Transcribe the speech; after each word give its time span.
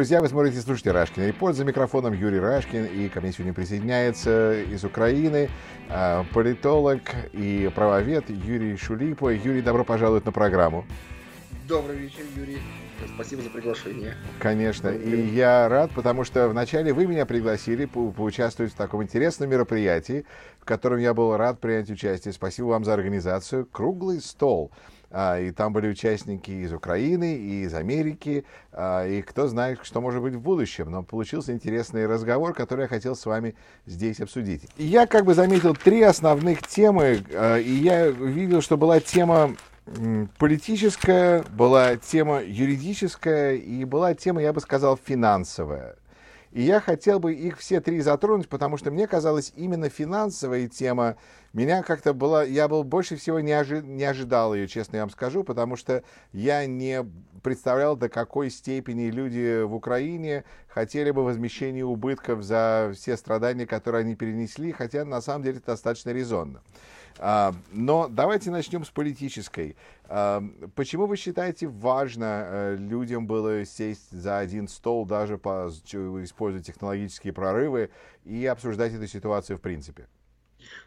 Друзья, 0.00 0.22
вы 0.22 0.28
смотрите 0.28 0.62
«Слушайте 0.62 0.92
Рашкина». 0.92 1.24
И 1.24 1.32
под 1.32 1.54
за 1.56 1.66
микрофоном 1.66 2.14
Юрий 2.14 2.40
Рашкин. 2.40 2.86
И 2.86 3.10
ко 3.10 3.20
мне 3.20 3.32
сегодня 3.32 3.52
присоединяется 3.52 4.62
из 4.62 4.82
Украины 4.82 5.50
а, 5.90 6.24
политолог 6.32 7.02
и 7.34 7.70
правовед 7.74 8.30
Юрий 8.30 8.78
Шулипо. 8.78 9.28
Юрий, 9.28 9.60
добро 9.60 9.84
пожаловать 9.84 10.24
на 10.24 10.32
программу. 10.32 10.86
Добрый 11.68 11.98
вечер, 11.98 12.22
Юрий. 12.34 12.62
Спасибо 13.14 13.42
за 13.42 13.50
приглашение. 13.50 14.14
Конечно. 14.38 14.88
И 14.88 15.20
я 15.34 15.68
рад, 15.68 15.90
потому 15.94 16.24
что 16.24 16.48
вначале 16.48 16.94
вы 16.94 17.06
меня 17.06 17.26
пригласили 17.26 17.84
по 17.84 18.10
поучаствовать 18.10 18.72
в 18.72 18.76
таком 18.76 19.02
интересном 19.02 19.50
мероприятии, 19.50 20.24
в 20.60 20.64
котором 20.64 20.98
я 20.98 21.12
был 21.12 21.36
рад 21.36 21.60
принять 21.60 21.90
участие. 21.90 22.32
Спасибо 22.32 22.68
вам 22.68 22.86
за 22.86 22.94
организацию. 22.94 23.66
Круглый 23.66 24.22
стол. 24.22 24.72
А, 25.12 25.40
и 25.40 25.50
там 25.50 25.72
были 25.72 25.88
участники 25.88 26.50
из 26.50 26.72
Украины, 26.72 27.34
и 27.36 27.62
из 27.62 27.74
Америки, 27.74 28.44
а, 28.72 29.04
и 29.04 29.22
кто 29.22 29.48
знает, 29.48 29.80
что 29.82 30.00
может 30.00 30.22
быть 30.22 30.34
в 30.34 30.40
будущем. 30.40 30.90
Но 30.90 31.02
получился 31.02 31.52
интересный 31.52 32.06
разговор, 32.06 32.54
который 32.54 32.82
я 32.82 32.88
хотел 32.88 33.16
с 33.16 33.26
вами 33.26 33.56
здесь 33.86 34.20
обсудить. 34.20 34.62
Я 34.78 35.06
как 35.06 35.24
бы 35.24 35.34
заметил 35.34 35.74
три 35.74 36.02
основных 36.02 36.66
темы, 36.66 37.24
а, 37.34 37.56
и 37.56 37.72
я 37.72 38.06
видел, 38.06 38.62
что 38.62 38.76
была 38.76 39.00
тема 39.00 39.56
политическая, 40.38 41.42
была 41.42 41.96
тема 41.96 42.42
юридическая 42.44 43.56
и 43.56 43.84
была 43.84 44.14
тема, 44.14 44.40
я 44.40 44.52
бы 44.52 44.60
сказал, 44.60 44.96
финансовая. 44.96 45.96
И 46.52 46.62
я 46.62 46.80
хотел 46.80 47.20
бы 47.20 47.32
их 47.32 47.58
все 47.58 47.80
три 47.80 48.00
затронуть, 48.00 48.48
потому 48.48 48.76
что 48.76 48.90
мне 48.90 49.06
казалось, 49.06 49.52
именно 49.56 49.88
финансовая 49.88 50.68
тема 50.68 51.16
меня 51.52 51.82
как-то 51.82 52.14
была... 52.14 52.44
Я 52.44 52.68
был 52.68 52.84
больше 52.84 53.16
всего 53.16 53.40
не, 53.40 53.52
ожи, 53.52 53.82
не 53.82 54.04
ожидал 54.04 54.54
ее, 54.54 54.68
честно 54.68 54.96
я 54.96 55.02
вам 55.02 55.10
скажу, 55.10 55.42
потому 55.42 55.76
что 55.76 56.04
я 56.32 56.64
не 56.66 57.04
представлял, 57.42 57.96
до 57.96 58.08
какой 58.08 58.50
степени 58.50 59.10
люди 59.10 59.62
в 59.62 59.74
Украине 59.74 60.44
хотели 60.68 61.10
бы 61.10 61.24
возмещения 61.24 61.84
убытков 61.84 62.42
за 62.42 62.92
все 62.94 63.16
страдания, 63.16 63.66
которые 63.66 64.00
они 64.00 64.14
перенесли, 64.14 64.72
хотя 64.72 65.04
на 65.04 65.20
самом 65.20 65.42
деле 65.42 65.58
это 65.58 65.66
достаточно 65.66 66.10
резонно. 66.10 66.62
А, 67.18 67.52
но 67.72 68.08
давайте 68.08 68.50
начнем 68.50 68.84
с 68.84 68.90
политической. 68.90 69.76
А, 70.04 70.42
почему 70.74 71.06
вы 71.06 71.16
считаете 71.16 71.66
важно 71.66 72.44
э, 72.46 72.76
людям 72.78 73.26
было 73.26 73.64
сесть 73.64 74.10
за 74.10 74.38
один 74.38 74.68
стол, 74.68 75.04
даже 75.04 75.36
по, 75.36 75.68
используя 75.68 76.62
технологические 76.62 77.32
прорывы, 77.32 77.90
и 78.24 78.46
обсуждать 78.46 78.94
эту 78.94 79.06
ситуацию 79.06 79.58
в 79.58 79.60
принципе? 79.60 80.06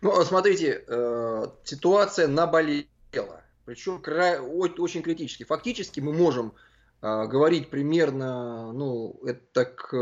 Ну, 0.02 0.24
смотрите, 0.24 0.84
э, 0.88 1.48
ситуация 1.64 2.28
наболела, 2.28 3.44
причем 3.66 4.02
край, 4.02 4.40
очень 4.40 5.02
критически. 5.02 5.44
Фактически 5.44 6.00
мы 6.00 6.14
можем 6.14 6.54
э, 7.02 7.26
говорить 7.28 7.70
примерно, 7.70 8.72
ну, 8.74 9.20
это 9.26 9.42
так 9.52 9.94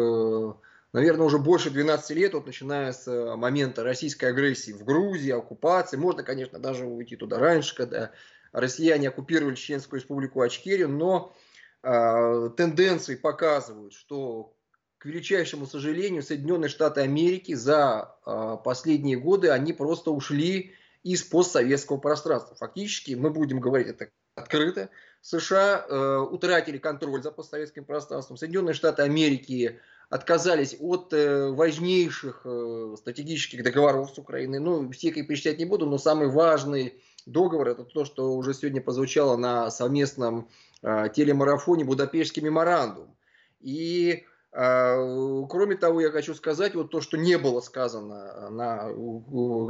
наверное, 0.94 1.26
уже 1.26 1.38
больше 1.38 1.70
12 1.70 2.12
лет, 2.12 2.34
вот 2.34 2.46
начиная 2.46 2.92
с 2.92 3.08
э, 3.08 3.36
момента 3.36 3.84
российской 3.84 4.26
агрессии 4.26 4.72
в 4.72 4.84
Грузии, 4.84 5.32
оккупации. 5.32 5.98
Можно, 5.98 6.24
конечно, 6.24 6.60
даже 6.60 6.86
уйти 6.86 7.16
туда 7.16 7.40
раньше, 7.40 7.76
когда 7.76 8.12
россияне 8.52 9.10
оккупировали 9.10 9.56
Чеченскую 9.56 10.00
республику 10.00 10.42
Ачкерию, 10.42 10.90
но 10.90 11.34
э, 11.84 12.50
тенденции 12.58 13.16
показывают, 13.16 13.94
что, 13.94 14.54
к 15.02 15.06
величайшему 15.06 15.66
сожалению, 15.66 16.22
Соединенные 16.22 16.70
Штаты 16.70 17.02
Америки 17.02 17.56
за 17.56 18.16
э, 18.24 18.58
последние 18.64 19.18
годы, 19.18 19.50
они 19.50 19.74
просто 19.74 20.12
ушли 20.12 20.74
из 21.02 21.24
постсоветского 21.24 21.98
пространства. 21.98 22.56
Фактически, 22.56 23.16
мы 23.16 23.32
будем 23.32 23.60
говорить 23.60 23.88
это 23.88 24.10
открыто, 24.36 24.90
США 25.22 25.88
э, 25.90 26.18
утратили 26.18 26.78
контроль 26.78 27.24
за 27.24 27.32
постсоветским 27.32 27.84
пространством, 27.84 28.38
Соединенные 28.38 28.76
Штаты 28.76 29.02
Америки 29.02 29.80
отказались 30.10 30.76
от 30.80 31.12
э, 31.14 31.50
важнейших 31.50 32.42
э, 32.46 32.94
стратегических 32.96 33.64
договоров 33.64 34.12
с 34.14 34.20
Украиной. 34.20 34.60
Ну, 34.60 34.92
все 34.92 35.08
их 35.08 35.28
перечислять 35.28 35.58
не 35.58 35.66
буду, 35.66 35.88
но 35.88 35.98
самый 35.98 36.28
важный 36.28 37.02
договор 37.26 37.70
это 37.70 37.86
то, 37.86 38.06
что 38.06 38.36
уже 38.36 38.54
сегодня 38.54 38.82
прозвучало 38.82 39.36
на 39.36 39.72
совместном 39.72 40.48
э, 40.84 41.08
телемарафоне 41.12 41.86
Будапештский 41.86 42.44
меморандум. 42.44 43.16
И 43.62 44.26
кроме 44.54 45.76
того, 45.78 46.02
я 46.02 46.12
хочу 46.12 46.36
сказать, 46.36 46.76
вот 46.76 46.92
то, 46.92 47.00
что 47.00 47.18
не 47.18 47.38
было 47.38 47.62
сказано 47.62 48.50
на 48.50 48.90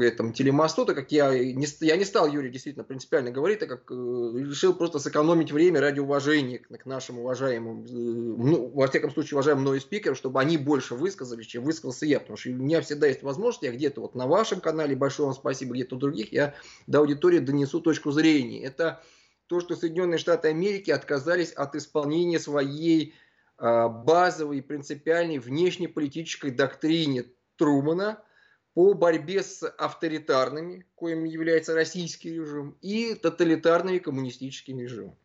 этом 0.04 0.34
телемосту, 0.34 0.88
так 0.88 0.96
как 0.96 1.12
я 1.12 1.30
не, 1.38 1.68
я 1.82 1.98
не 1.98 2.04
стал, 2.04 2.28
Юрий, 2.28 2.50
действительно 2.50 2.84
принципиально 2.84 3.30
говорить, 3.30 3.60
так 3.60 3.70
как 3.70 3.92
э, 3.92 3.94
решил 3.94 4.74
просто 4.74 4.98
сэкономить 4.98 5.52
время 5.52 5.82
ради 5.82 6.00
уважения 6.00 6.58
к, 6.58 6.86
нашим 6.88 7.20
уважаемым, 7.20 7.86
э, 7.86 7.90
ну, 7.92 8.72
во 8.74 8.88
всяком 8.88 9.12
случае, 9.12 9.36
уважаемым 9.36 9.66
мной 9.66 9.82
спикерам, 9.82 10.16
чтобы 10.16 10.42
они 10.42 10.58
больше 10.58 10.96
высказались, 10.96 11.46
чем 11.46 11.64
высказался 11.64 12.08
я, 12.08 12.20
потому 12.20 12.38
что 12.38 12.50
у 12.50 12.54
меня 12.54 12.82
всегда 12.82 13.06
есть 13.06 13.22
возможность, 13.22 13.62
я 13.62 13.72
где-то 13.72 14.02
вот 14.02 14.16
на 14.16 14.26
вашем 14.26 14.62
канале, 14.62 14.96
большое 14.96 15.28
вам 15.28 15.36
спасибо, 15.36 15.76
где-то 15.76 15.96
у 15.96 16.00
других, 16.00 16.34
я 16.34 16.56
до 16.88 17.02
аудитории 17.02 17.38
донесу 17.38 17.82
точку 17.82 18.10
зрения. 18.10 18.64
Это 18.64 19.04
то, 19.46 19.60
что 19.60 19.76
Соединенные 19.76 20.18
Штаты 20.18 20.48
Америки 20.48 20.90
отказались 20.90 21.52
от 21.52 21.76
исполнения 21.76 22.40
своей 22.40 23.10
а, 23.10 23.31
базовой 23.62 24.58
и 24.58 24.62
принципиальной 24.62 25.38
внешнеполитической 25.38 26.50
доктрине 26.50 27.26
Трумана 27.58 28.24
по 28.74 28.94
борьбе 28.94 29.44
с 29.44 29.68
авторитарными, 29.68 30.86
коим 30.96 31.26
является 31.26 31.74
российский 31.74 32.34
режим, 32.34 32.78
и 32.82 33.14
тоталитарными 33.16 34.00
коммунистическими 34.00 34.84
режимами. 34.84 35.18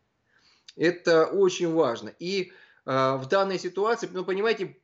Это 0.75 1.25
очень 1.25 1.73
важно. 1.73 2.13
И 2.19 2.51
э, 2.85 3.15
в 3.17 3.27
данной 3.29 3.57
ситуации, 3.57 4.09
ну, 4.11 4.23
понимаете, 4.23 4.77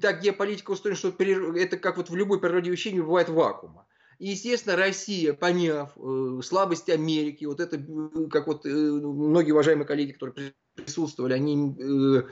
так 0.00 0.22
геополитика 0.22 0.70
устроена, 0.70 0.96
что 0.96 1.10
это 1.10 1.76
как 1.76 1.96
вот 1.96 2.08
в 2.08 2.16
любой 2.16 2.40
природе 2.40 2.70
вещей 2.70 2.92
не 2.92 3.00
бывает 3.00 3.28
вакуума. 3.28 3.86
И, 4.18 4.28
естественно, 4.28 4.76
Россия, 4.76 5.34
поняв 5.34 5.90
э, 5.96 6.40
слабость 6.42 6.88
Америки, 6.88 7.44
вот 7.44 7.60
это, 7.60 7.78
как 8.30 8.46
вот 8.46 8.64
э, 8.64 8.70
многие 8.70 9.52
уважаемые 9.52 9.86
коллеги, 9.86 10.12
которые 10.12 10.54
присутствовали, 10.74 11.34
они 11.34 11.74
э, 11.78 12.22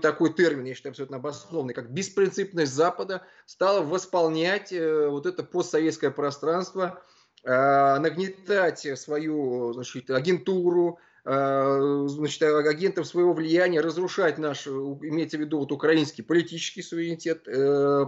такой 0.00 0.32
термин, 0.32 0.64
я 0.64 0.74
считаю, 0.74 0.90
абсолютно 0.90 1.16
обоснованный, 1.16 1.74
как 1.74 1.90
беспринципность 1.90 2.72
Запада, 2.72 3.22
стала 3.46 3.82
восполнять 3.82 4.72
э, 4.72 5.08
вот 5.08 5.26
это 5.26 5.42
постсоветское 5.42 6.10
пространство, 6.10 7.02
э, 7.44 7.98
нагнетать 7.98 8.86
свою 8.98 9.72
значит, 9.72 10.10
агентуру, 10.10 10.98
значит, 11.24 12.42
агентов 12.42 13.06
своего 13.06 13.32
влияния, 13.32 13.80
разрушать 13.80 14.38
наш, 14.38 14.66
имеется 14.66 15.36
в 15.36 15.40
виду 15.40 15.58
вот 15.58 15.72
украинский 15.72 16.24
политический 16.24 16.82
суверенитет. 16.82 17.44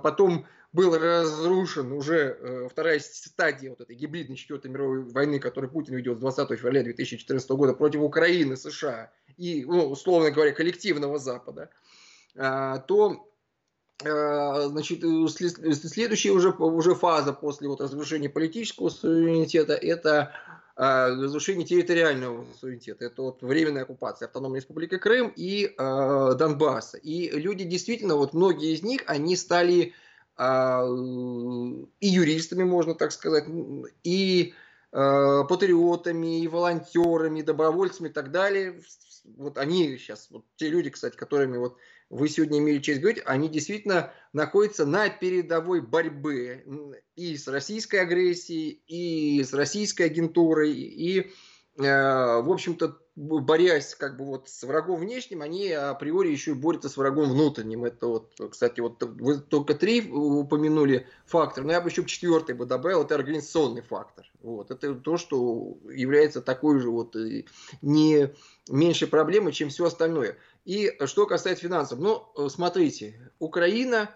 Потом 0.02 0.46
был 0.72 0.96
разрушен 0.96 1.92
уже 1.92 2.68
вторая 2.70 2.98
стадия 3.00 3.70
вот 3.70 3.82
этой 3.82 3.94
гибридной 3.94 4.36
четвертой 4.36 4.70
мировой 4.70 5.02
войны, 5.02 5.38
которую 5.38 5.70
Путин 5.70 5.94
ведет 5.94 6.16
с 6.16 6.20
20 6.20 6.58
февраля 6.58 6.82
2014 6.82 7.50
года 7.50 7.74
против 7.74 8.00
Украины, 8.00 8.56
США 8.56 9.10
и, 9.36 9.64
ну, 9.64 9.90
условно 9.90 10.30
говоря, 10.30 10.52
коллективного 10.52 11.18
Запада, 11.18 11.70
а, 12.36 12.78
то 12.78 13.28
а, 14.04 14.68
значит, 14.68 15.02
э, 15.04 15.28
следующая 15.28 16.30
уже, 16.30 16.50
уже 16.50 16.94
фаза 16.94 17.32
после 17.32 17.68
вот 17.68 17.80
разрушения 17.80 18.28
политического 18.28 18.88
суверенитета– 18.88 19.74
это 19.74 20.22
а, 20.22 20.61
разрушение 20.76 21.66
территориального 21.66 22.46
суверенитета. 22.58 23.04
Это 23.04 23.22
вот 23.22 23.42
временная 23.42 23.82
оккупация 23.82 24.26
Автономной 24.26 24.60
Республики 24.60 24.96
Крым 24.96 25.32
и 25.36 25.74
э, 25.76 26.34
Донбасса. 26.38 26.98
И 26.98 27.30
люди 27.30 27.64
действительно, 27.64 28.16
вот 28.16 28.32
многие 28.32 28.74
из 28.74 28.82
них, 28.82 29.02
они 29.06 29.36
стали 29.36 29.92
э, 30.38 30.42
и 32.00 32.06
юристами, 32.06 32.64
можно 32.64 32.94
так 32.94 33.12
сказать, 33.12 33.44
и 34.02 34.54
э, 34.92 35.44
патриотами, 35.48 36.40
и 36.40 36.48
волонтерами, 36.48 37.40
и 37.40 37.42
добровольцами 37.42 38.08
и 38.08 38.12
так 38.12 38.30
далее 38.30 38.80
вот 39.24 39.58
они 39.58 39.96
сейчас, 39.98 40.28
вот 40.30 40.44
те 40.56 40.68
люди, 40.68 40.90
кстати, 40.90 41.16
которыми 41.16 41.56
вот 41.56 41.76
вы 42.10 42.28
сегодня 42.28 42.58
имели 42.58 42.78
честь 42.78 43.00
говорить, 43.00 43.22
они 43.24 43.48
действительно 43.48 44.12
находятся 44.32 44.84
на 44.84 45.08
передовой 45.08 45.80
борьбы 45.80 46.98
и 47.16 47.36
с 47.36 47.48
российской 47.48 47.96
агрессией, 47.96 48.82
и 48.86 49.42
с 49.42 49.52
российской 49.52 50.02
агентурой, 50.02 50.72
и, 50.72 51.30
в 51.76 52.52
общем-то, 52.52 52.98
борясь 53.14 53.94
как 53.94 54.16
бы 54.16 54.24
вот 54.24 54.48
с 54.48 54.62
врагом 54.62 55.00
внешним, 55.00 55.42
они 55.42 55.70
априори 55.70 56.30
еще 56.30 56.52
и 56.52 56.54
борются 56.54 56.88
с 56.88 56.96
врагом 56.96 57.30
внутренним. 57.30 57.84
Это 57.84 58.06
вот, 58.06 58.32
кстати, 58.50 58.80
вот 58.80 59.02
вы 59.02 59.38
только 59.38 59.74
три 59.74 60.00
упомянули 60.10 61.06
фактор, 61.26 61.64
но 61.64 61.72
я 61.72 61.80
бы 61.80 61.90
еще 61.90 62.04
четвертый 62.04 62.54
бы 62.54 62.64
добавил, 62.66 63.02
это 63.02 63.14
организационный 63.14 63.82
фактор. 63.82 64.30
Вот, 64.40 64.70
это 64.70 64.94
то, 64.94 65.16
что 65.18 65.78
является 65.90 66.40
такой 66.40 66.80
же 66.80 66.90
вот 66.90 67.14
э, 67.16 67.44
не 67.80 68.34
меньшей 68.68 69.08
проблемой, 69.08 69.52
чем 69.52 69.68
все 69.68 69.86
остальное. 69.86 70.36
И 70.64 70.96
что 71.06 71.26
касается 71.26 71.64
финансов, 71.64 71.98
ну, 71.98 72.28
э, 72.36 72.48
смотрите, 72.48 73.32
Украина, 73.38 74.10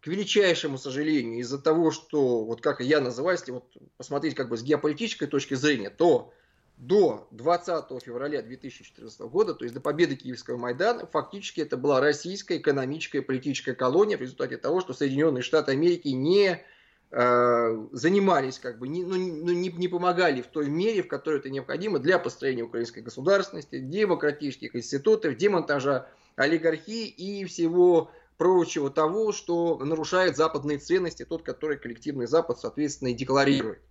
к 0.00 0.06
величайшему 0.06 0.78
сожалению, 0.78 1.40
из-за 1.40 1.58
того, 1.58 1.90
что, 1.90 2.44
вот 2.44 2.60
как 2.60 2.80
я 2.80 3.00
называю, 3.00 3.38
вот 3.48 3.76
посмотреть 3.96 4.34
как 4.34 4.48
бы 4.48 4.56
с 4.56 4.62
геополитической 4.62 5.26
точки 5.26 5.54
зрения, 5.54 5.90
то 5.90 6.32
до 6.80 7.28
20 7.32 8.02
февраля 8.02 8.40
2014 8.40 9.20
года, 9.20 9.54
то 9.54 9.64
есть 9.64 9.74
до 9.74 9.80
победы 9.80 10.16
Киевского 10.16 10.56
Майдана, 10.56 11.06
фактически 11.06 11.60
это 11.60 11.76
была 11.76 12.00
российская 12.00 12.56
экономическая 12.56 13.18
и 13.18 13.20
политическая 13.20 13.74
колония 13.74 14.16
в 14.16 14.22
результате 14.22 14.56
того, 14.56 14.80
что 14.80 14.94
Соединенные 14.94 15.42
Штаты 15.42 15.72
Америки 15.72 16.08
не 16.08 16.64
э, 17.10 17.86
занимались, 17.92 18.58
как 18.58 18.78
бы, 18.78 18.88
не, 18.88 19.04
ну, 19.04 19.16
ну, 19.16 19.52
не, 19.52 19.68
не 19.68 19.88
помогали 19.88 20.40
в 20.40 20.46
той 20.46 20.70
мере, 20.70 21.02
в 21.02 21.08
которой 21.08 21.40
это 21.40 21.50
необходимо 21.50 21.98
для 21.98 22.18
построения 22.18 22.62
украинской 22.62 23.00
государственности, 23.00 23.78
демократических 23.78 24.74
институтов, 24.74 25.36
демонтажа 25.36 26.08
олигархии 26.36 27.08
и 27.08 27.44
всего 27.44 28.10
прочего 28.38 28.88
того, 28.88 29.32
что 29.32 29.76
нарушает 29.84 30.38
западные 30.38 30.78
ценности, 30.78 31.26
тот, 31.26 31.42
который 31.42 31.76
коллективный 31.76 32.26
Запад, 32.26 32.58
соответственно, 32.58 33.08
и 33.08 33.14
декларирует. 33.14 33.82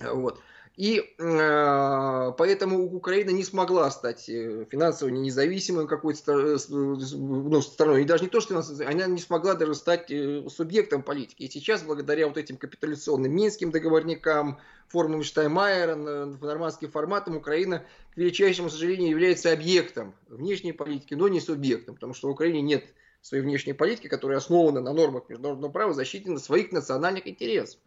Вот. 0.00 0.40
И 0.76 1.14
э, 1.18 2.32
поэтому 2.38 2.84
Украина 2.94 3.30
не 3.30 3.44
смогла 3.44 3.90
стать 3.90 4.26
э, 4.30 4.64
финансово 4.70 5.10
независимой 5.10 5.86
какой-то 5.86 6.56
э, 6.56 6.58
ну, 6.70 7.60
страной. 7.60 8.02
И 8.02 8.04
даже 8.06 8.24
не 8.24 8.30
то, 8.30 8.40
что 8.40 8.62
она 8.86 9.06
не 9.06 9.20
смогла 9.20 9.54
даже 9.54 9.74
стать 9.74 10.10
э, 10.10 10.48
субъектом 10.48 11.02
политики. 11.02 11.42
И 11.42 11.50
сейчас, 11.50 11.82
благодаря 11.82 12.26
вот 12.26 12.38
этим 12.38 12.56
капитуляционным 12.56 13.34
минским 13.34 13.70
договорникам, 13.70 14.58
формулам 14.88 15.22
Штайнмайера, 15.24 15.94
нормандским 15.94 16.90
форматам, 16.90 17.36
Украина, 17.36 17.84
к 18.14 18.16
величайшему 18.16 18.70
сожалению, 18.70 19.10
является 19.10 19.52
объектом 19.52 20.14
внешней 20.28 20.72
политики, 20.72 21.12
но 21.12 21.28
не 21.28 21.40
субъектом. 21.40 21.96
Потому 21.96 22.14
что 22.14 22.28
в 22.28 22.30
Украине 22.30 22.62
нет 22.62 22.84
своей 23.20 23.42
внешней 23.42 23.74
политики, 23.74 24.08
которая 24.08 24.38
основана 24.38 24.80
на 24.80 24.94
нормах 24.94 25.28
международного 25.28 25.70
права, 25.70 25.92
защите 25.92 26.36
своих 26.38 26.72
национальных 26.72 27.28
интересов. 27.28 27.78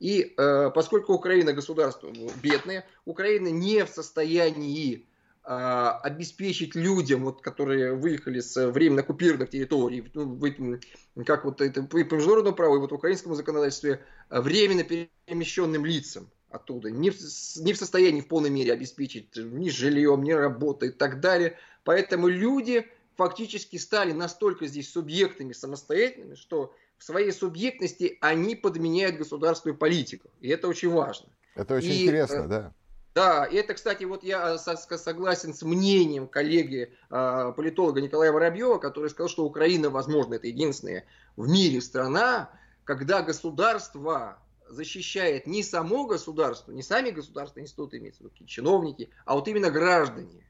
И 0.00 0.34
э, 0.36 0.70
поскольку 0.74 1.12
Украина 1.12 1.52
государство 1.52 2.10
ну, 2.12 2.30
бедное, 2.42 2.86
Украина 3.04 3.48
не 3.48 3.84
в 3.84 3.90
состоянии 3.90 5.06
э, 5.44 5.50
обеспечить 5.50 6.74
людям, 6.74 7.24
вот, 7.24 7.42
которые 7.42 7.94
выехали 7.94 8.40
с 8.40 8.70
временно 8.70 9.02
оккупированных 9.02 9.50
территорий, 9.50 10.10
ну, 10.14 10.24
в, 10.24 11.24
как 11.24 11.44
вот 11.44 11.60
это 11.60 11.82
по 11.82 11.98
международному 11.98 12.56
праву 12.56 12.76
и 12.76 12.78
вот 12.78 12.92
в 12.92 12.94
украинском 12.94 13.34
законодательстве, 13.34 14.02
э, 14.30 14.40
временно 14.40 14.84
перемещенным 14.84 15.84
лицам 15.84 16.30
оттуда, 16.48 16.90
не 16.90 17.10
в, 17.10 17.16
не 17.58 17.74
в 17.74 17.76
состоянии 17.76 18.22
в 18.22 18.28
полной 18.28 18.50
мере 18.50 18.72
обеспечить 18.72 19.36
ни 19.36 19.68
жильем, 19.68 20.22
ни 20.22 20.32
работой 20.32 20.88
и 20.88 20.92
так 20.92 21.20
далее. 21.20 21.58
Поэтому 21.84 22.26
люди 22.26 22.88
фактически 23.16 23.76
стали 23.76 24.12
настолько 24.12 24.66
здесь 24.66 24.90
субъектами 24.90 25.52
самостоятельными, 25.52 26.36
что 26.36 26.74
в 27.00 27.04
своей 27.04 27.32
субъектности 27.32 28.18
они 28.20 28.54
подменяют 28.54 29.16
государственную 29.16 29.76
политику. 29.76 30.30
И 30.40 30.48
это 30.48 30.68
очень 30.68 30.90
важно. 30.90 31.30
Это 31.54 31.74
очень 31.74 31.92
и, 31.92 32.02
интересно, 32.02 32.42
э, 32.42 32.46
да. 32.46 32.74
Да, 33.14 33.44
и 33.46 33.56
это, 33.56 33.72
кстати, 33.72 34.04
вот 34.04 34.22
я 34.22 34.58
согласен 34.58 35.54
с 35.54 35.62
мнением 35.62 36.28
коллеги 36.28 36.92
э, 37.10 37.52
политолога 37.56 38.02
Николая 38.02 38.30
Воробьева, 38.32 38.76
который 38.76 39.08
сказал, 39.08 39.30
что 39.30 39.46
Украина, 39.46 39.88
возможно, 39.88 40.34
это 40.34 40.46
единственная 40.46 41.06
в 41.36 41.48
мире 41.48 41.80
страна, 41.80 42.50
когда 42.84 43.22
государство 43.22 44.38
защищает 44.68 45.46
не 45.46 45.62
само 45.62 46.06
государство, 46.06 46.70
не 46.70 46.82
сами 46.82 47.10
государственные 47.10 47.64
институты, 47.64 47.96
имеются 47.96 48.22
в 48.22 48.26
виду 48.26 48.44
чиновники, 48.44 49.08
а 49.24 49.36
вот 49.36 49.48
именно 49.48 49.70
граждане 49.70 50.46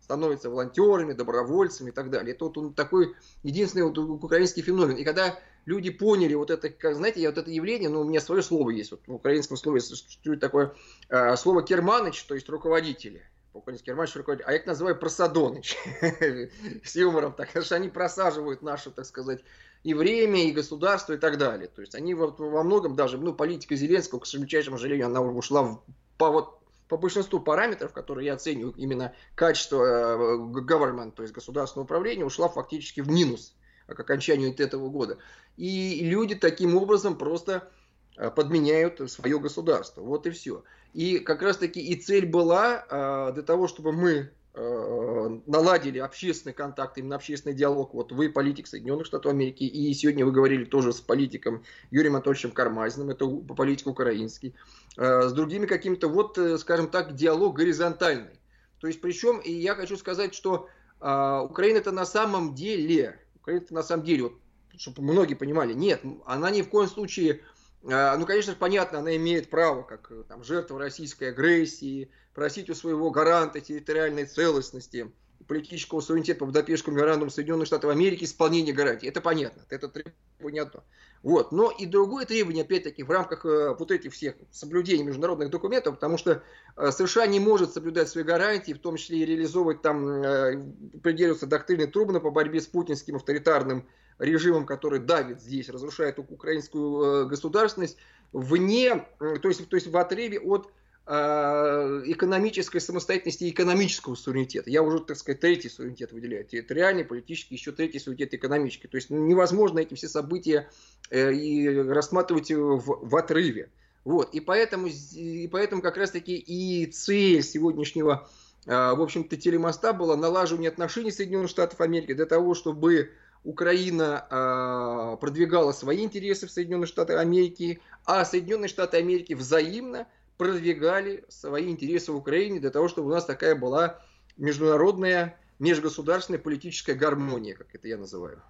становятся 0.00 0.50
волонтерами, 0.50 1.12
добровольцами 1.12 1.90
и 1.90 1.92
так 1.92 2.10
далее. 2.10 2.34
Это 2.34 2.46
вот 2.46 2.58
он 2.58 2.74
такой 2.74 3.14
единственный 3.44 3.84
вот 3.84 3.96
украинский 3.96 4.60
феномен. 4.60 4.96
И 4.96 5.04
когда 5.04 5.38
люди 5.66 5.90
поняли 5.90 6.34
вот 6.34 6.50
это, 6.50 6.70
как, 6.70 6.94
знаете, 6.96 7.20
я 7.20 7.30
вот 7.30 7.38
это 7.38 7.50
явление, 7.50 7.88
ну, 7.88 8.00
у 8.00 8.04
меня 8.04 8.20
свое 8.20 8.42
слово 8.42 8.70
есть, 8.70 8.90
вот 8.90 9.00
в 9.06 9.14
украинском 9.14 9.56
слове 9.56 9.80
существует 9.80 10.40
такое 10.40 10.74
э, 11.08 11.36
слово 11.36 11.62
керманыч, 11.62 12.22
то 12.24 12.34
есть 12.34 12.48
руководители. 12.48 13.22
По-украински 13.52 13.86
керманыч 13.86 14.16
руководитель, 14.16 14.48
а 14.48 14.52
я 14.52 14.58
их 14.58 14.66
называю 14.66 14.98
просадоныч, 14.98 15.76
с 16.84 16.96
юмором, 16.96 17.32
так 17.32 17.50
что 17.50 17.76
они 17.76 17.88
просаживают 17.88 18.62
наше, 18.62 18.90
так 18.90 19.04
сказать, 19.06 19.42
и 19.84 19.94
время, 19.94 20.44
и 20.44 20.52
государство, 20.52 21.12
и 21.12 21.18
так 21.18 21.38
далее. 21.38 21.68
То 21.68 21.80
есть 21.80 21.94
они 21.94 22.14
вот 22.14 22.40
во 22.40 22.62
многом 22.62 22.96
даже, 22.96 23.18
ну, 23.18 23.32
политика 23.32 23.76
Зеленского, 23.76 24.18
к 24.18 24.26
сожалению, 24.26 25.06
она 25.06 25.20
ушла 25.20 25.62
в, 25.62 25.84
по 26.18 26.30
вот 26.30 26.60
по 26.88 26.98
большинству 26.98 27.40
параметров, 27.40 27.92
которые 27.92 28.26
я 28.26 28.34
оцениваю 28.34 28.74
именно 28.76 29.14
качество 29.34 29.82
э, 29.82 30.36
government, 30.36 31.12
то 31.12 31.22
есть 31.22 31.34
государственного 31.34 31.84
управления, 31.84 32.24
ушла 32.24 32.48
фактически 32.48 33.00
в 33.00 33.08
минус 33.08 33.54
к 33.86 33.98
окончанию 33.98 34.54
этого 34.56 34.88
года. 34.88 35.18
И 35.56 36.00
люди 36.02 36.34
таким 36.34 36.76
образом 36.76 37.16
просто 37.16 37.68
э, 38.16 38.30
подменяют 38.30 39.10
свое 39.10 39.38
государство. 39.38 40.00
Вот 40.00 40.26
и 40.26 40.30
все. 40.30 40.64
И 40.92 41.18
как 41.18 41.42
раз 41.42 41.58
таки 41.58 41.80
и 41.80 41.96
цель 41.96 42.26
была 42.26 42.84
э, 42.88 43.32
для 43.34 43.42
того, 43.42 43.68
чтобы 43.68 43.92
мы 43.92 44.30
э, 44.54 45.38
наладили 45.46 45.98
общественный 45.98 46.54
контакт, 46.54 46.96
именно 46.98 47.16
общественный 47.16 47.54
диалог. 47.54 47.94
Вот 47.94 48.12
вы 48.12 48.30
политик 48.30 48.66
Соединенных 48.66 49.06
Штатов 49.06 49.32
Америки, 49.32 49.64
и 49.64 49.92
сегодня 49.92 50.24
вы 50.24 50.32
говорили 50.32 50.64
тоже 50.64 50.92
с 50.92 51.00
политиком 51.00 51.62
Юрием 51.90 52.14
Анатольевичем 52.14 52.52
Кармазиным, 52.52 53.10
это 53.10 53.26
политик 53.26 53.88
украинский, 53.88 54.54
с 54.96 55.32
другими 55.32 55.66
какими-то, 55.66 56.08
вот, 56.08 56.38
скажем 56.58 56.88
так, 56.88 57.14
диалог 57.14 57.56
горизонтальный. 57.56 58.38
То 58.80 58.86
есть, 58.86 59.00
причем, 59.00 59.38
и 59.38 59.50
я 59.50 59.74
хочу 59.74 59.96
сказать, 59.96 60.34
что 60.34 60.68
Украина 61.00 61.78
это 61.78 61.90
на 61.90 62.06
самом 62.06 62.54
деле 62.54 63.18
Украина 63.44 63.66
на 63.70 63.82
самом 63.82 64.04
деле, 64.04 64.22
вот, 64.22 64.32
чтобы 64.78 65.02
многие 65.02 65.34
понимали, 65.34 65.74
нет, 65.74 66.00
она 66.24 66.50
ни 66.50 66.62
в 66.62 66.70
коем 66.70 66.88
случае, 66.88 67.42
а, 67.86 68.16
ну, 68.16 68.24
конечно, 68.24 68.56
понятно, 68.58 69.00
она 69.00 69.14
имеет 69.16 69.50
право, 69.50 69.82
как 69.82 70.10
э, 70.10 70.24
там, 70.26 70.42
жертва 70.42 70.78
российской 70.78 71.28
агрессии, 71.28 72.10
просить 72.32 72.70
у 72.70 72.74
своего 72.74 73.10
гаранта 73.10 73.60
территориальной 73.60 74.24
целостности, 74.24 75.12
политического 75.46 76.00
суверенитета 76.00 76.40
по 76.40 76.46
Будапештскому 76.46 76.96
меморандуму 76.96 77.30
Соединенных 77.30 77.66
Штатов 77.66 77.90
Америки 77.90 78.24
исполнение 78.24 78.72
гарантий. 78.72 79.08
Это 79.08 79.20
понятно, 79.20 79.62
это 79.68 79.88
требование 79.88 80.62
одно. 80.62 80.82
Вот. 81.24 81.52
Но 81.52 81.70
и 81.70 81.86
другое 81.86 82.26
требование, 82.26 82.64
опять-таки, 82.64 83.02
в 83.02 83.10
рамках 83.10 83.46
э, 83.46 83.74
вот 83.78 83.90
этих 83.90 84.12
всех 84.12 84.34
соблюдений 84.50 85.04
международных 85.04 85.48
документов, 85.48 85.94
потому 85.94 86.18
что 86.18 86.42
э, 86.76 86.90
США 86.90 87.26
не 87.26 87.40
может 87.40 87.72
соблюдать 87.72 88.10
свои 88.10 88.24
гарантии, 88.24 88.74
в 88.74 88.78
том 88.78 88.96
числе 88.96 89.20
и 89.20 89.24
реализовывать 89.24 89.80
там, 89.80 90.06
э, 90.06 90.62
придерживаться 91.02 91.46
доктрины 91.46 91.86
Трубана 91.86 92.20
по 92.20 92.30
борьбе 92.30 92.60
с 92.60 92.66
путинским 92.66 93.16
авторитарным 93.16 93.88
режимом, 94.18 94.66
который 94.66 95.00
давит 95.00 95.40
здесь, 95.40 95.70
разрушает 95.70 96.18
украинскую 96.18 97.26
государственность, 97.26 97.96
вне, 98.34 99.06
то 99.18 99.48
есть, 99.48 99.66
то 99.66 99.76
есть 99.76 99.86
в 99.86 99.96
отрыве 99.96 100.38
от 100.38 100.68
экономической 101.06 102.78
самостоятельности 102.78 103.44
и 103.44 103.50
экономического 103.50 104.14
суверенитета. 104.14 104.70
Я 104.70 104.82
уже, 104.82 105.00
так 105.00 105.18
сказать, 105.18 105.40
третий 105.40 105.68
суверенитет 105.68 106.12
выделяю. 106.12 106.44
Территориальный, 106.44 107.04
политический, 107.04 107.56
еще 107.56 107.72
третий 107.72 107.98
суверенитет 107.98 108.32
экономический. 108.32 108.88
То 108.88 108.96
есть 108.96 109.10
невозможно 109.10 109.80
эти 109.80 109.92
все 109.94 110.08
события 110.08 110.70
э, 111.10 111.32
и 111.34 111.68
рассматривать 111.68 112.50
в, 112.50 112.80
в 112.80 113.16
отрыве. 113.16 113.68
Вот. 114.04 114.32
И, 114.34 114.40
поэтому, 114.40 114.86
и 114.86 115.46
поэтому 115.48 115.82
как 115.82 115.98
раз-таки 115.98 116.36
и 116.36 116.86
цель 116.86 117.42
сегодняшнего, 117.42 118.26
э, 118.64 118.70
в 118.70 119.02
общем-то, 119.02 119.36
телемоста 119.36 119.92
была 119.92 120.16
налаживание 120.16 120.70
отношений 120.70 121.10
Соединенных 121.10 121.50
Штатов 121.50 121.82
Америки 121.82 122.14
для 122.14 122.26
того, 122.26 122.54
чтобы 122.54 123.10
Украина 123.44 125.18
продвигала 125.20 125.72
свои 125.72 126.02
интересы 126.02 126.46
в 126.46 126.50
Соединенных 126.50 126.88
Штатах 126.88 127.20
Америки, 127.20 127.78
а 128.06 128.24
Соединенные 128.24 128.68
Штаты 128.68 128.96
Америки 128.96 129.34
взаимно 129.34 130.06
продвигали 130.36 131.24
свои 131.28 131.70
интересы 131.70 132.12
в 132.12 132.16
Украине 132.16 132.60
для 132.60 132.70
того, 132.70 132.88
чтобы 132.88 133.08
у 133.08 133.12
нас 133.12 133.24
такая 133.24 133.54
была 133.54 133.98
международная, 134.36 135.36
межгосударственная 135.58 136.40
политическая 136.40 136.94
гармония, 136.94 137.54
как 137.54 137.74
это 137.74 137.88
я 137.88 137.96
называю. 137.96 138.42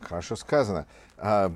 Хорошо 0.00 0.36
сказано. 0.36 0.86
А, 1.18 1.52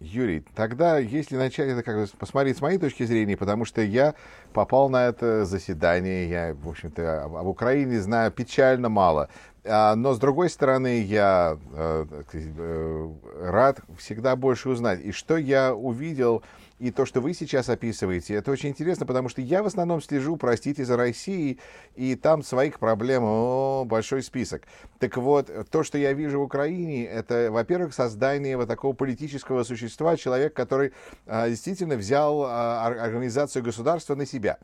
Юрий, 0.00 0.44
тогда 0.56 0.98
если 0.98 1.36
начать 1.36 1.68
это 1.68 1.82
как 1.82 1.96
бы 1.96 2.06
посмотреть 2.18 2.58
с 2.58 2.60
моей 2.60 2.78
точки 2.78 3.04
зрения, 3.04 3.36
потому 3.36 3.64
что 3.64 3.82
я 3.82 4.14
попал 4.52 4.88
на 4.88 5.06
это 5.06 5.44
заседание, 5.44 6.28
я, 6.28 6.54
в 6.54 6.68
общем-то, 6.68 7.24
об 7.24 7.46
Украине 7.46 8.00
знаю 8.00 8.32
печально 8.32 8.88
мало. 8.88 9.28
А, 9.64 9.94
но, 9.94 10.12
с 10.12 10.18
другой 10.18 10.50
стороны, 10.50 11.02
я 11.02 11.56
э, 11.72 12.06
э, 12.32 13.12
рад 13.42 13.80
всегда 13.96 14.34
больше 14.34 14.70
узнать. 14.70 15.00
И 15.04 15.12
что 15.12 15.36
я 15.36 15.72
увидел 15.72 16.42
и 16.82 16.90
то, 16.90 17.06
что 17.06 17.20
вы 17.20 17.32
сейчас 17.32 17.68
описываете, 17.68 18.34
это 18.34 18.50
очень 18.50 18.70
интересно, 18.70 19.06
потому 19.06 19.28
что 19.28 19.40
я 19.40 19.62
в 19.62 19.66
основном 19.66 20.02
слежу, 20.02 20.36
простите, 20.36 20.84
за 20.84 20.96
Россией, 20.96 21.60
и 21.94 22.16
там 22.16 22.42
своих 22.42 22.80
проблем 22.80 23.22
о, 23.24 23.84
большой 23.86 24.20
список. 24.24 24.66
Так 24.98 25.16
вот, 25.16 25.48
то, 25.70 25.84
что 25.84 25.96
я 25.96 26.12
вижу 26.12 26.40
в 26.40 26.42
Украине, 26.42 27.06
это, 27.06 27.50
во-первых, 27.52 27.94
создание 27.94 28.56
вот 28.56 28.66
такого 28.66 28.94
политического 28.94 29.62
существа, 29.62 30.16
человек, 30.16 30.54
который 30.54 30.92
а, 31.26 31.48
действительно 31.48 31.94
взял 31.94 32.42
а, 32.42 32.84
организацию 32.86 33.62
государства 33.62 34.16
на 34.16 34.26
себя 34.26 34.58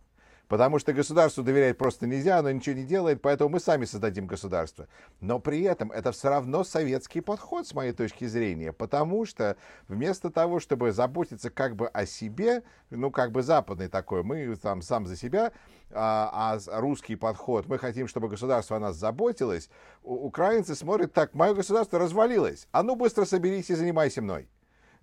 Потому 0.48 0.78
что 0.78 0.94
государству 0.94 1.44
доверять 1.44 1.76
просто 1.76 2.06
нельзя, 2.06 2.38
оно 2.38 2.50
ничего 2.50 2.74
не 2.74 2.84
делает, 2.84 3.20
поэтому 3.20 3.50
мы 3.50 3.60
сами 3.60 3.84
создадим 3.84 4.26
государство. 4.26 4.88
Но 5.20 5.38
при 5.38 5.62
этом 5.62 5.92
это 5.92 6.10
все 6.10 6.30
равно 6.30 6.64
советский 6.64 7.20
подход, 7.20 7.66
с 7.66 7.74
моей 7.74 7.92
точки 7.92 8.24
зрения, 8.26 8.72
потому 8.72 9.26
что 9.26 9.56
вместо 9.88 10.30
того, 10.30 10.58
чтобы 10.58 10.92
заботиться 10.92 11.50
как 11.50 11.76
бы 11.76 11.88
о 11.88 12.06
себе, 12.06 12.62
ну, 12.90 13.10
как 13.10 13.30
бы 13.30 13.42
западный 13.42 13.88
такой, 13.88 14.22
мы 14.22 14.56
там 14.56 14.80
сам 14.80 15.06
за 15.06 15.16
себя, 15.16 15.52
а, 15.90 16.58
а 16.66 16.80
русский 16.80 17.16
подход, 17.16 17.66
мы 17.66 17.78
хотим, 17.78 18.08
чтобы 18.08 18.28
государство 18.28 18.76
о 18.76 18.80
нас 18.80 18.96
заботилось, 18.96 19.68
украинцы 20.02 20.74
смотрят 20.74 21.12
так, 21.12 21.34
мое 21.34 21.54
государство 21.54 21.98
развалилось, 21.98 22.68
а 22.72 22.82
ну 22.82 22.96
быстро 22.96 23.26
соберись 23.26 23.68
и 23.70 23.74
занимайся 23.74 24.22
мной. 24.22 24.48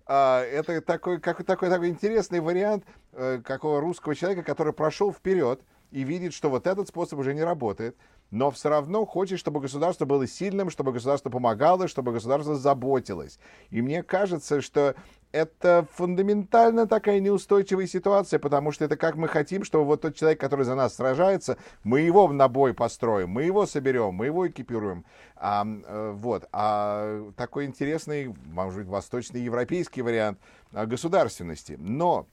А, 0.06 0.42
это 0.42 0.80
такой, 0.80 1.20
как, 1.20 1.44
такой, 1.44 1.68
такой 1.68 1.88
интересный 1.88 2.40
вариант 2.40 2.84
э, 3.12 3.40
какого 3.44 3.80
русского 3.80 4.14
человека, 4.14 4.44
который 4.44 4.72
прошел 4.72 5.12
вперед 5.12 5.60
и 5.90 6.04
видит, 6.04 6.32
что 6.32 6.48
вот 6.48 6.66
этот 6.66 6.88
способ 6.88 7.18
уже 7.18 7.34
не 7.34 7.42
работает, 7.42 7.96
но 8.30 8.50
все 8.50 8.68
равно 8.68 9.04
хочет, 9.06 9.38
чтобы 9.38 9.60
государство 9.60 10.04
было 10.04 10.26
сильным, 10.26 10.70
чтобы 10.70 10.92
государство 10.92 11.30
помогало, 11.30 11.88
чтобы 11.88 12.12
государство 12.12 12.56
заботилось. 12.56 13.38
И 13.70 13.80
мне 13.82 14.02
кажется, 14.02 14.60
что 14.60 14.94
это 15.32 15.86
фундаментально 15.92 16.86
такая 16.86 17.20
неустойчивая 17.20 17.86
ситуация, 17.86 18.38
потому 18.38 18.72
что 18.72 18.84
это 18.84 18.96
как 18.96 19.16
мы 19.16 19.28
хотим, 19.28 19.64
чтобы 19.64 19.84
вот 19.84 20.00
тот 20.00 20.14
человек, 20.14 20.40
который 20.40 20.64
за 20.64 20.74
нас 20.74 20.94
сражается, 20.94 21.58
мы 21.84 22.00
его 22.00 22.26
на 22.28 22.48
бой 22.48 22.74
построим, 22.74 23.30
мы 23.30 23.44
его 23.44 23.66
соберем, 23.66 24.14
мы 24.14 24.26
его 24.26 24.48
экипируем. 24.48 25.04
А, 25.36 25.64
вот. 26.12 26.48
а 26.52 27.30
такой 27.36 27.66
интересный, 27.66 28.34
может 28.46 28.78
быть, 28.78 28.88
восточноевропейский 28.88 30.02
вариант 30.02 30.38
а, 30.72 30.86
государственности. 30.86 31.76
Но 31.78 32.26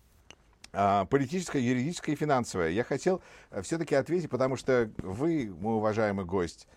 политическое, 1.09 1.61
юридическое 1.61 2.15
и 2.15 2.17
финансовое. 2.17 2.69
Я 2.69 2.83
хотел 2.83 3.21
э, 3.51 3.61
все-таки 3.61 3.95
ответить, 3.95 4.29
потому 4.29 4.57
что 4.57 4.89
вы, 4.97 5.53
мой 5.59 5.75
уважаемый 5.75 6.25
гость, 6.25 6.67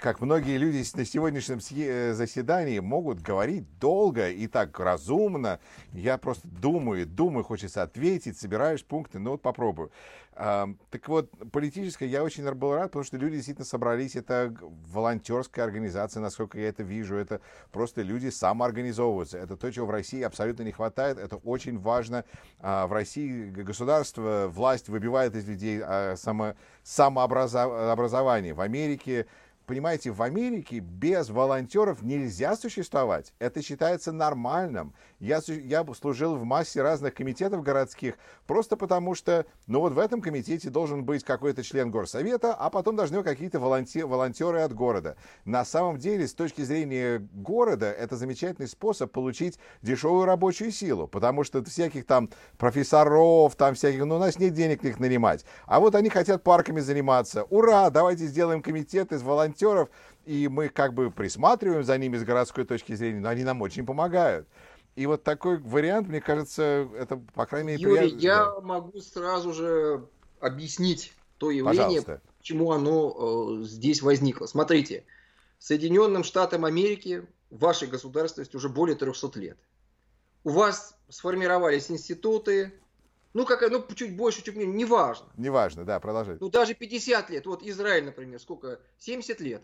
как 0.00 0.20
многие 0.20 0.56
люди 0.56 0.84
на 0.94 1.04
сегодняшнем 1.04 1.58
э, 1.58 2.12
заседании 2.14 2.78
могут 2.78 3.20
говорить 3.20 3.64
долго 3.78 4.30
и 4.30 4.46
так 4.46 4.78
разумно. 4.78 5.60
Я 5.92 6.18
просто 6.18 6.46
думаю, 6.48 7.06
думаю, 7.06 7.44
хочется 7.44 7.82
ответить, 7.82 8.38
собираешь 8.38 8.84
пункты, 8.84 9.18
ну 9.18 9.32
вот 9.32 9.42
попробую. 9.42 9.90
Так 10.34 11.06
вот, 11.06 11.30
политическая 11.52 12.08
я 12.08 12.24
очень 12.24 12.50
был 12.54 12.74
рад, 12.74 12.90
потому 12.90 13.04
что 13.04 13.16
люди 13.16 13.36
действительно 13.36 13.64
собрались, 13.64 14.16
это 14.16 14.52
волонтерская 14.92 15.64
организация, 15.64 16.20
насколько 16.20 16.58
я 16.58 16.68
это 16.68 16.82
вижу, 16.82 17.14
это 17.14 17.40
просто 17.70 18.02
люди 18.02 18.30
самоорганизовываются. 18.30 19.38
Это 19.38 19.56
то, 19.56 19.70
чего 19.70 19.86
в 19.86 19.90
России 19.90 20.22
абсолютно 20.22 20.64
не 20.64 20.72
хватает, 20.72 21.18
это 21.18 21.36
очень 21.36 21.78
важно. 21.78 22.24
А, 22.58 22.88
в 22.88 22.92
России 22.92 23.50
государство, 23.50 24.48
власть 24.48 24.88
выбивает 24.88 25.36
из 25.36 25.46
людей 25.46 25.80
а, 25.80 26.16
само, 26.16 26.54
самообразование. 26.82 28.54
В 28.54 28.60
Америке 28.60 29.26
Понимаете, 29.66 30.10
в 30.10 30.22
Америке 30.22 30.80
без 30.80 31.30
волонтеров 31.30 32.02
нельзя 32.02 32.54
существовать. 32.54 33.32
Это 33.38 33.62
считается 33.62 34.12
нормальным. 34.12 34.94
Я, 35.20 35.40
я 35.46 35.86
служил 35.94 36.36
в 36.36 36.44
массе 36.44 36.82
разных 36.82 37.14
комитетов 37.14 37.62
городских, 37.62 38.16
просто 38.46 38.76
потому 38.76 39.14
что, 39.14 39.46
ну 39.66 39.80
вот 39.80 39.94
в 39.94 39.98
этом 39.98 40.20
комитете 40.20 40.68
должен 40.68 41.04
быть 41.04 41.24
какой-то 41.24 41.62
член 41.62 41.90
горсовета, 41.90 42.52
а 42.52 42.68
потом 42.68 42.96
должны 42.96 43.18
быть 43.18 43.26
какие-то 43.26 43.58
волонтер, 43.58 44.06
волонтеры 44.06 44.60
от 44.60 44.74
города. 44.74 45.16
На 45.46 45.64
самом 45.64 45.96
деле, 45.96 46.28
с 46.28 46.34
точки 46.34 46.60
зрения 46.60 47.26
города, 47.32 47.90
это 47.90 48.16
замечательный 48.16 48.68
способ 48.68 49.12
получить 49.12 49.58
дешевую 49.80 50.26
рабочую 50.26 50.72
силу, 50.72 51.08
потому 51.08 51.42
что 51.42 51.64
всяких 51.64 52.04
там 52.06 52.28
профессоров, 52.58 53.56
там 53.56 53.74
всяких, 53.74 54.04
ну 54.04 54.16
у 54.16 54.18
нас 54.18 54.38
нет 54.38 54.52
денег 54.52 54.84
их 54.84 55.00
нанимать. 55.00 55.46
А 55.64 55.80
вот 55.80 55.94
они 55.94 56.10
хотят 56.10 56.42
парками 56.42 56.80
заниматься. 56.80 57.44
Ура, 57.44 57.88
давайте 57.88 58.26
сделаем 58.26 58.62
комитет 58.62 59.10
из 59.12 59.22
волонтеров, 59.22 59.53
и 60.24 60.48
мы 60.48 60.68
как 60.68 60.94
бы 60.94 61.10
присматриваем 61.10 61.84
за 61.84 61.96
ними 61.98 62.16
с 62.16 62.24
городской 62.24 62.64
точки 62.64 62.94
зрения, 62.94 63.20
но 63.20 63.28
они 63.28 63.44
нам 63.44 63.60
очень 63.62 63.84
помогают. 63.84 64.46
И 64.96 65.06
вот 65.06 65.24
такой 65.24 65.58
вариант, 65.58 66.08
мне 66.08 66.20
кажется, 66.20 66.88
это, 66.96 67.16
по 67.34 67.46
крайней 67.46 67.72
мере, 67.72 67.82
Юрий, 67.82 68.00
приятно. 68.10 68.20
я 68.20 68.44
да. 68.44 68.60
могу 68.60 69.00
сразу 69.00 69.52
же 69.52 70.08
объяснить 70.40 71.12
то 71.38 71.50
явление, 71.50 72.00
Пожалуйста. 72.00 72.22
почему 72.38 72.70
оно 72.70 73.60
э, 73.60 73.64
здесь 73.64 74.02
возникло. 74.02 74.46
Смотрите, 74.46 75.04
Соединенным 75.58 76.22
Штатам 76.22 76.64
Америки, 76.64 77.26
вашей 77.50 77.88
государственности 77.88 78.56
уже 78.56 78.68
более 78.68 78.96
300 78.96 79.40
лет. 79.40 79.58
У 80.44 80.50
вас 80.50 80.96
сформировались 81.08 81.90
институты, 81.90 82.72
ну, 83.34 83.44
как, 83.44 83.68
ну, 83.68 83.84
чуть 83.94 84.16
больше, 84.16 84.42
чуть 84.42 84.54
меньше, 84.54 84.76
неважно. 84.76 85.26
Неважно, 85.36 85.84
да, 85.84 85.98
продолжайте. 85.98 86.42
Ну, 86.42 86.50
даже 86.50 86.74
50 86.74 87.30
лет. 87.30 87.46
Вот 87.46 87.64
Израиль, 87.64 88.04
например, 88.04 88.40
сколько? 88.40 88.80
70 88.98 89.40
лет 89.40 89.62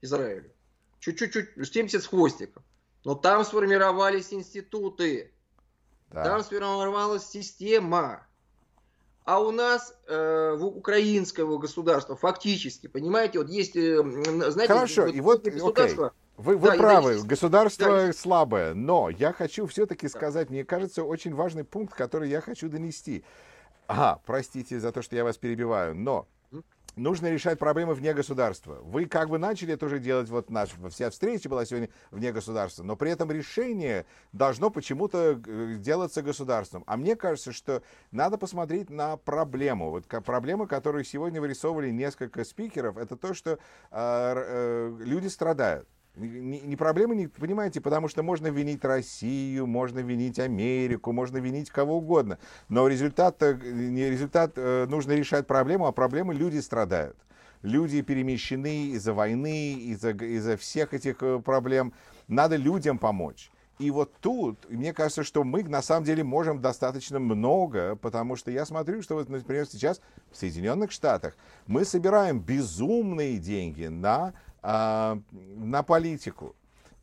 Израилю. 0.00 0.52
Чуть-чуть, 1.00 1.34
70 1.56 2.02
с 2.02 2.06
хвостиком. 2.06 2.62
Но 3.04 3.16
там 3.16 3.44
сформировались 3.44 4.32
институты, 4.32 5.32
да. 6.08 6.22
там 6.22 6.44
сформировалась 6.44 7.26
система. 7.26 8.26
А 9.24 9.40
у 9.40 9.50
нас 9.50 9.94
э, 10.06 10.54
в 10.56 10.64
украинского 10.66 11.58
государства 11.58 12.16
фактически, 12.16 12.86
понимаете, 12.86 13.38
вот 13.38 13.48
есть, 13.48 13.74
э, 13.74 14.02
знаете, 14.50 14.72
Хорошо, 14.72 15.02
вот, 15.06 15.14
и 15.14 15.20
вот, 15.20 15.44
государство. 15.44 16.14
Вы, 16.40 16.56
вы 16.56 16.70
да, 16.70 16.76
правы, 16.76 17.22
государство 17.22 18.06
да, 18.06 18.12
слабое, 18.14 18.72
но 18.72 19.10
я 19.10 19.34
хочу 19.34 19.66
все-таки 19.66 20.08
сказать, 20.08 20.48
мне 20.48 20.64
кажется, 20.64 21.04
очень 21.04 21.34
важный 21.34 21.64
пункт, 21.64 21.94
который 21.94 22.30
я 22.30 22.40
хочу 22.40 22.70
донести. 22.70 23.24
Ага, 23.88 24.22
простите 24.24 24.80
за 24.80 24.90
то, 24.90 25.02
что 25.02 25.16
я 25.16 25.24
вас 25.24 25.36
перебиваю, 25.36 25.94
но 25.94 26.26
нужно 26.96 27.26
решать 27.26 27.58
проблемы 27.58 27.92
вне 27.92 28.14
государства. 28.14 28.78
Вы 28.82 29.04
как 29.04 29.28
бы 29.28 29.36
начали 29.36 29.74
это 29.74 29.84
уже 29.84 29.98
делать, 29.98 30.30
вот 30.30 30.48
наша 30.48 30.72
вся 30.88 31.10
встреча 31.10 31.50
была 31.50 31.66
сегодня 31.66 31.90
вне 32.10 32.32
государства, 32.32 32.84
но 32.84 32.96
при 32.96 33.10
этом 33.10 33.30
решение 33.30 34.06
должно 34.32 34.70
почему-то 34.70 35.38
э, 35.46 35.74
делаться 35.74 36.22
государством. 36.22 36.84
А 36.86 36.96
мне 36.96 37.16
кажется, 37.16 37.52
что 37.52 37.82
надо 38.12 38.38
посмотреть 38.38 38.88
на 38.88 39.18
проблему. 39.18 39.90
Вот 39.90 40.06
проблема, 40.24 40.66
которую 40.66 41.04
сегодня 41.04 41.38
вырисовывали 41.38 41.90
несколько 41.90 42.44
спикеров, 42.44 42.96
это 42.96 43.16
то, 43.16 43.34
что 43.34 43.50
э, 43.50 43.58
э, 43.90 44.96
люди 45.00 45.26
страдают. 45.26 45.86
Не, 46.20 46.76
проблема, 46.76 47.14
не, 47.14 47.26
понимаете, 47.26 47.80
потому 47.80 48.08
что 48.08 48.22
можно 48.22 48.48
винить 48.48 48.84
Россию, 48.84 49.66
можно 49.66 50.00
винить 50.00 50.38
Америку, 50.38 51.12
можно 51.12 51.38
винить 51.38 51.70
кого 51.70 51.96
угодно. 51.98 52.38
Но 52.68 52.86
результат, 52.88 53.40
не 53.40 54.10
результат 54.10 54.52
э, 54.56 54.86
нужно 54.88 55.12
решать 55.12 55.46
проблему, 55.46 55.86
а 55.86 55.92
проблемы 55.92 56.34
люди 56.34 56.58
страдают. 56.58 57.16
Люди 57.62 58.02
перемещены 58.02 58.88
из-за 58.90 59.14
войны, 59.14 59.72
из-за 59.72 60.10
из 60.10 60.58
всех 60.58 60.94
этих 60.94 61.22
э, 61.22 61.40
проблем. 61.40 61.92
Надо 62.28 62.56
людям 62.56 62.98
помочь. 62.98 63.50
И 63.80 63.90
вот 63.90 64.12
тут, 64.20 64.68
мне 64.68 64.92
кажется, 64.92 65.24
что 65.24 65.42
мы 65.42 65.62
на 65.64 65.80
самом 65.80 66.04
деле 66.04 66.22
можем 66.22 66.60
достаточно 66.60 67.18
много, 67.18 67.96
потому 67.96 68.36
что 68.36 68.50
я 68.50 68.66
смотрю, 68.66 69.00
что 69.00 69.14
вот, 69.14 69.30
например, 69.30 69.64
сейчас 69.64 70.02
в 70.30 70.36
Соединенных 70.36 70.92
Штатах 70.92 71.34
мы 71.66 71.86
собираем 71.86 72.40
безумные 72.40 73.38
деньги 73.38 73.86
на 73.86 74.34
на 74.62 75.82
политику. 75.82 76.54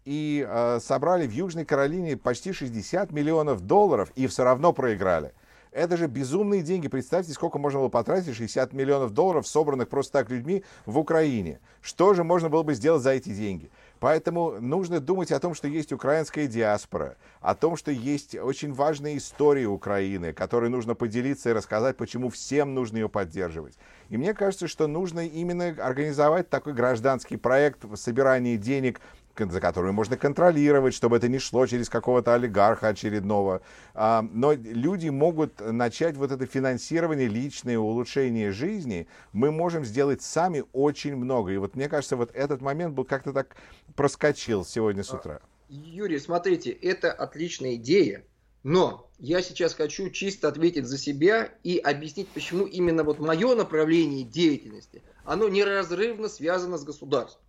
И 0.06 0.46
э, 0.48 0.80
собрали 0.80 1.28
в 1.28 1.32
Южной 1.32 1.66
Каролине 1.66 2.16
почти 2.16 2.54
60 2.54 3.12
миллионов 3.12 3.62
долларов 3.62 4.10
и 4.16 4.28
все 4.28 4.46
равно 4.46 4.72
проиграли. 4.72 5.34
Это 5.78 5.96
же 5.96 6.08
безумные 6.08 6.64
деньги. 6.64 6.88
Представьте, 6.88 7.34
сколько 7.34 7.60
можно 7.60 7.78
было 7.82 7.90
потратить 7.90 8.36
60 8.36 8.74
миллионов 8.74 9.12
долларов, 9.12 9.48
собранных 9.48 9.90
просто 9.90 10.12
так 10.12 10.32
людьми 10.32 10.64
в 10.88 10.98
Украине. 10.98 11.60
Что 11.84 12.16
же 12.16 12.24
можно 12.24 12.50
было 12.50 12.64
бы 12.64 12.74
сделать 12.74 13.04
за 13.04 13.12
эти 13.12 13.30
деньги? 13.30 13.70
Поэтому 14.00 14.60
нужно 14.60 15.00
думать 15.00 15.32
о 15.32 15.40
том, 15.40 15.54
что 15.54 15.68
есть 15.68 15.94
украинская 15.94 16.48
диаспора, 16.48 17.16
о 17.42 17.54
том, 17.54 17.78
что 17.78 17.92
есть 17.92 18.34
очень 18.34 18.74
важная 18.74 19.18
история 19.18 19.68
Украины, 19.68 20.34
которой 20.34 20.72
нужно 20.72 20.96
поделиться 20.96 21.52
и 21.52 21.54
рассказать, 21.54 21.96
почему 21.96 22.30
всем 22.30 22.74
нужно 22.74 22.98
ее 22.98 23.10
поддерживать. 23.10 23.78
И 24.10 24.18
мне 24.18 24.34
кажется, 24.34 24.68
что 24.68 24.88
нужно 24.88 25.28
именно 25.28 25.76
организовать 25.80 26.50
такой 26.50 26.74
гражданский 26.74 27.38
проект 27.38 27.86
собирания 28.00 28.58
денег 28.58 29.00
за 29.40 29.62
которую 29.62 29.94
можно 29.94 30.18
контролировать, 30.18 30.94
чтобы 30.94 31.18
это 31.18 31.28
не 31.28 31.40
шло 31.40 31.66
через 31.68 31.90
какого-то 31.90 32.34
олигарха 32.34 32.90
очередного. 32.90 33.62
А, 33.94 34.26
но 34.32 34.54
люди 34.54 35.10
могут 35.10 35.60
начать 35.60 36.18
вот 36.18 36.32
это 36.32 36.46
финансирование 36.46 37.28
личное, 37.28 37.78
улучшение 37.78 38.52
жизни. 38.52 39.08
Мы 39.34 39.52
можем 39.52 39.86
сделать 39.86 40.22
сами 40.22 40.64
очень 40.74 41.16
много. 41.16 41.52
И 41.52 41.58
вот 41.58 41.76
мне 41.76 41.88
кажется, 41.88 42.16
вот 42.16 42.32
этот 42.34 42.62
момент 42.62 42.96
был 42.96 43.06
как-то 43.06 43.34
так 43.34 43.56
проскочил 43.96 44.66
сегодня 44.66 45.04
с 45.04 45.14
утра. 45.14 45.40
Юрий, 45.70 46.20
смотрите, 46.20 46.72
это 46.72 47.12
отличная 47.12 47.76
идея, 47.76 48.24
но 48.64 49.10
я 49.20 49.42
сейчас 49.42 49.74
хочу 49.74 50.10
чисто 50.10 50.48
ответить 50.48 50.86
за 50.86 50.98
себя 50.98 51.52
и 51.64 51.78
объяснить, 51.78 52.30
почему 52.30 52.66
именно 52.66 53.04
вот 53.04 53.20
мое 53.20 53.56
направление 53.56 54.24
деятельности, 54.24 55.04
оно 55.26 55.50
неразрывно 55.50 56.30
связано 56.30 56.78
с 56.78 56.84
государством. 56.84 57.42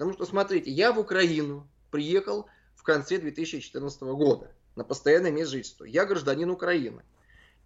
Потому 0.00 0.14
что, 0.14 0.24
смотрите, 0.24 0.70
я 0.70 0.92
в 0.92 0.98
Украину 0.98 1.68
приехал 1.90 2.46
в 2.74 2.82
конце 2.84 3.18
2014 3.18 4.00
года 4.00 4.50
на 4.74 4.82
постоянное 4.82 5.30
место 5.30 5.56
жительства. 5.56 5.84
Я 5.84 6.06
гражданин 6.06 6.48
Украины. 6.50 7.02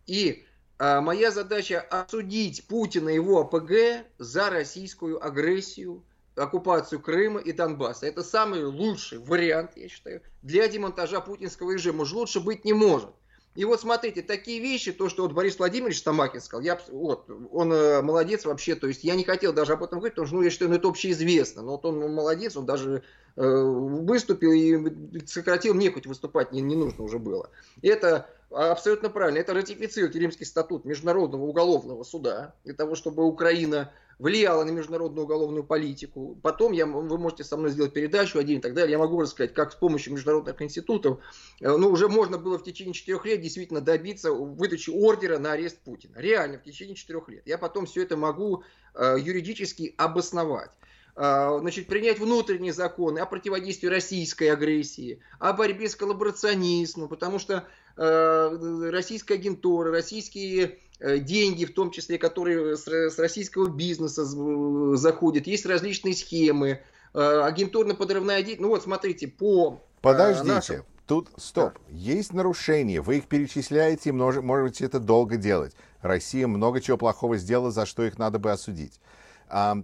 И 0.07 0.45
А 0.76 1.00
моя 1.00 1.31
задача 1.31 1.81
осудить 1.81 2.67
Путина 2.67 3.11
и 3.11 3.14
его 3.14 3.41
АПГ 3.41 4.05
за 4.19 4.50
российскую 4.50 5.25
агрессию, 5.25 6.05
оккупацию 6.35 7.00
Крыма 7.00 7.38
и 7.38 7.53
Донбасса. 7.53 8.07
Это 8.07 8.25
самый 8.25 8.64
лучший 8.64 9.19
вариант, 9.19 9.76
я 9.76 9.88
считаю, 9.88 10.21
для 10.43 10.67
демонтажа 10.67 11.21
путинского 11.21 11.71
режима. 11.71 12.03
Уж 12.03 12.12
лучше 12.14 12.41
быть 12.41 12.64
не 12.64 12.73
может. 12.73 13.11
И 13.54 13.64
вот 13.64 13.80
смотрите, 13.80 14.23
такие 14.23 14.61
вещи, 14.61 14.92
то, 14.92 15.08
что 15.08 15.23
вот 15.23 15.32
Борис 15.32 15.58
Владимирович 15.58 15.99
Стамакин 15.99 16.40
сказал, 16.40 16.64
я, 16.64 16.80
вот, 16.90 17.30
он 17.52 17.73
э, 17.73 18.02
молодец 18.02 18.44
вообще, 18.44 18.75
то 18.75 18.88
есть 18.88 19.04
я 19.04 19.14
не 19.14 19.23
хотел 19.23 19.52
даже 19.52 19.75
об 19.75 19.82
этом 19.84 20.00
говорить, 20.00 20.14
потому 20.14 20.26
что 20.26 20.37
ну, 20.37 20.42
я 20.42 20.50
считаю, 20.50 20.70
ну, 20.70 20.76
это 20.76 20.88
общеизвестно, 20.88 21.62
но 21.62 21.73
вот 21.73 21.84
он 21.84 22.00
ну, 22.00 22.08
молодец, 22.08 22.56
он 22.56 22.66
даже 22.66 23.04
э, 23.37 23.42
выступил 23.42 24.50
и 24.50 25.25
сократил, 25.26 25.75
мне 25.75 25.92
хоть 25.92 26.06
выступать 26.06 26.50
не, 26.50 26.62
не 26.62 26.75
нужно 26.75 27.04
уже 27.04 27.20
было. 27.20 27.49
Это 27.80 28.28
абсолютно 28.50 29.10
правильно, 29.10 29.38
это 29.38 29.54
ратифицирует 29.54 30.14
Римский 30.16 30.44
статут 30.44 30.84
Международного 30.84 31.42
уголовного 31.44 32.02
суда, 32.04 32.54
для 32.64 32.74
того, 32.74 32.94
чтобы 32.94 33.24
Украина 33.24 33.92
влияла 34.18 34.64
на 34.64 34.70
международную 34.70 35.24
уголовную 35.24 35.64
политику. 35.64 36.38
Потом 36.42 36.72
я, 36.72 36.86
вы 36.86 37.18
можете 37.18 37.44
со 37.44 37.56
мной 37.56 37.70
сделать 37.70 37.92
передачу 37.92 38.38
один 38.38 38.58
и 38.58 38.62
так 38.62 38.74
далее. 38.74 38.92
Я 38.92 38.98
могу 38.98 39.20
рассказать, 39.20 39.54
как 39.54 39.72
с 39.72 39.74
помощью 39.74 40.12
международных 40.12 40.60
институтов, 40.62 41.18
э, 41.60 41.76
ну, 41.76 41.88
уже 41.88 42.08
можно 42.08 42.38
было 42.38 42.58
в 42.58 42.64
течение 42.64 42.94
четырех 42.94 43.24
лет 43.26 43.40
действительно 43.40 43.80
добиться 43.80 44.32
выдачи 44.32 44.90
ордера 44.90 45.38
на 45.38 45.52
арест 45.52 45.80
Путина. 45.80 46.14
Реально, 46.16 46.58
в 46.58 46.62
течение 46.62 46.94
четырех 46.94 47.28
лет. 47.28 47.42
Я 47.46 47.58
потом 47.58 47.86
все 47.86 48.02
это 48.02 48.16
могу 48.16 48.62
э, 48.94 49.16
юридически 49.18 49.94
обосновать 49.98 50.70
значит, 51.16 51.87
принять 51.87 52.18
внутренние 52.18 52.73
законы 52.73 53.21
о 53.21 53.26
противодействии 53.26 53.87
российской 53.87 54.49
агрессии, 54.49 55.21
о 55.38 55.52
борьбе 55.52 55.88
с 55.88 55.94
коллаборационизмом, 55.94 57.09
потому 57.09 57.38
что 57.38 57.68
э, 57.97 58.88
российская 58.90 59.35
агентура, 59.35 59.92
российские 59.92 60.78
Э, 61.00 61.18
деньги, 61.18 61.64
в 61.64 61.75
том 61.75 61.90
числе, 61.90 62.18
которые 62.18 62.76
с 62.76 63.18
российского 63.18 63.68
бизнеса 63.68 64.25
заходят, 64.97 65.47
есть 65.47 65.66
различные 65.66 66.14
схемы, 66.14 66.80
э, 67.12 67.40
агентурно-подрывная 67.42 68.38
деятельность. 68.38 68.61
Ну 68.61 68.68
вот, 68.68 68.85
смотрите, 68.85 69.26
по... 69.26 69.80
Э, 69.80 70.02
Подождите, 70.02 70.54
нашим... 70.54 70.85
тут 71.06 71.30
стоп. 71.37 71.75
Да. 71.75 71.80
Есть 71.90 72.33
нарушения, 72.33 73.00
вы 73.00 73.18
их 73.18 73.26
перечисляете, 73.26 74.12
может, 74.12 74.44
можете 74.44 74.85
это 74.85 75.00
долго 75.00 75.37
делать. 75.37 75.75
Россия 76.00 76.47
много 76.47 76.80
чего 76.80 76.97
плохого 76.97 77.37
сделала, 77.38 77.73
за 77.73 77.87
что 77.87 78.04
их 78.04 78.16
надо 78.16 78.38
бы 78.38 78.52
осудить. 78.52 79.00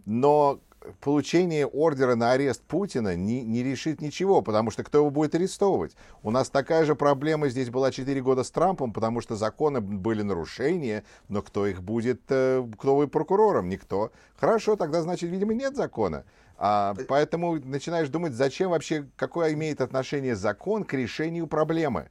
Но 0.07 0.61
получение 1.01 1.67
ордера 1.67 2.15
на 2.15 2.33
арест 2.33 2.63
Путина 2.63 3.17
не, 3.17 3.43
не 3.43 3.63
решит 3.63 4.01
ничего, 4.01 4.43
потому 4.43 4.71
что 4.71 4.83
кто 4.83 4.99
его 4.99 5.11
будет 5.11 5.35
арестовывать? 5.35 5.95
У 6.23 6.31
нас 6.31 6.51
такая 6.51 6.85
же 6.85 6.95
проблема 6.95 7.49
здесь 7.49 7.71
была 7.71 7.91
4 7.91 8.21
года 8.23 8.43
с 8.43 8.51
Трампом, 8.51 8.93
потому 8.93 9.21
что 9.21 9.37
законы 9.37 9.81
были 9.81 10.23
нарушения, 10.23 11.05
но 11.29 11.43
кто 11.43 11.67
их 11.67 11.83
будет, 11.83 12.23
э, 12.29 12.67
кто 12.79 12.97
будет 12.97 13.13
прокурором? 13.13 13.69
Никто. 13.69 14.13
Хорошо, 14.37 14.77
тогда, 14.77 15.03
значит, 15.03 15.31
видимо, 15.31 15.55
нет 15.55 15.77
закона. 15.77 16.25
А, 16.57 16.95
поэтому 17.09 17.57
начинаешь 17.57 18.09
думать, 18.09 18.35
зачем 18.35 18.71
вообще, 18.71 19.07
какое 19.17 19.55
имеет 19.55 19.81
отношение 19.81 20.37
закон 20.37 20.85
к 20.85 20.93
решению 20.93 21.47
проблемы? 21.47 22.11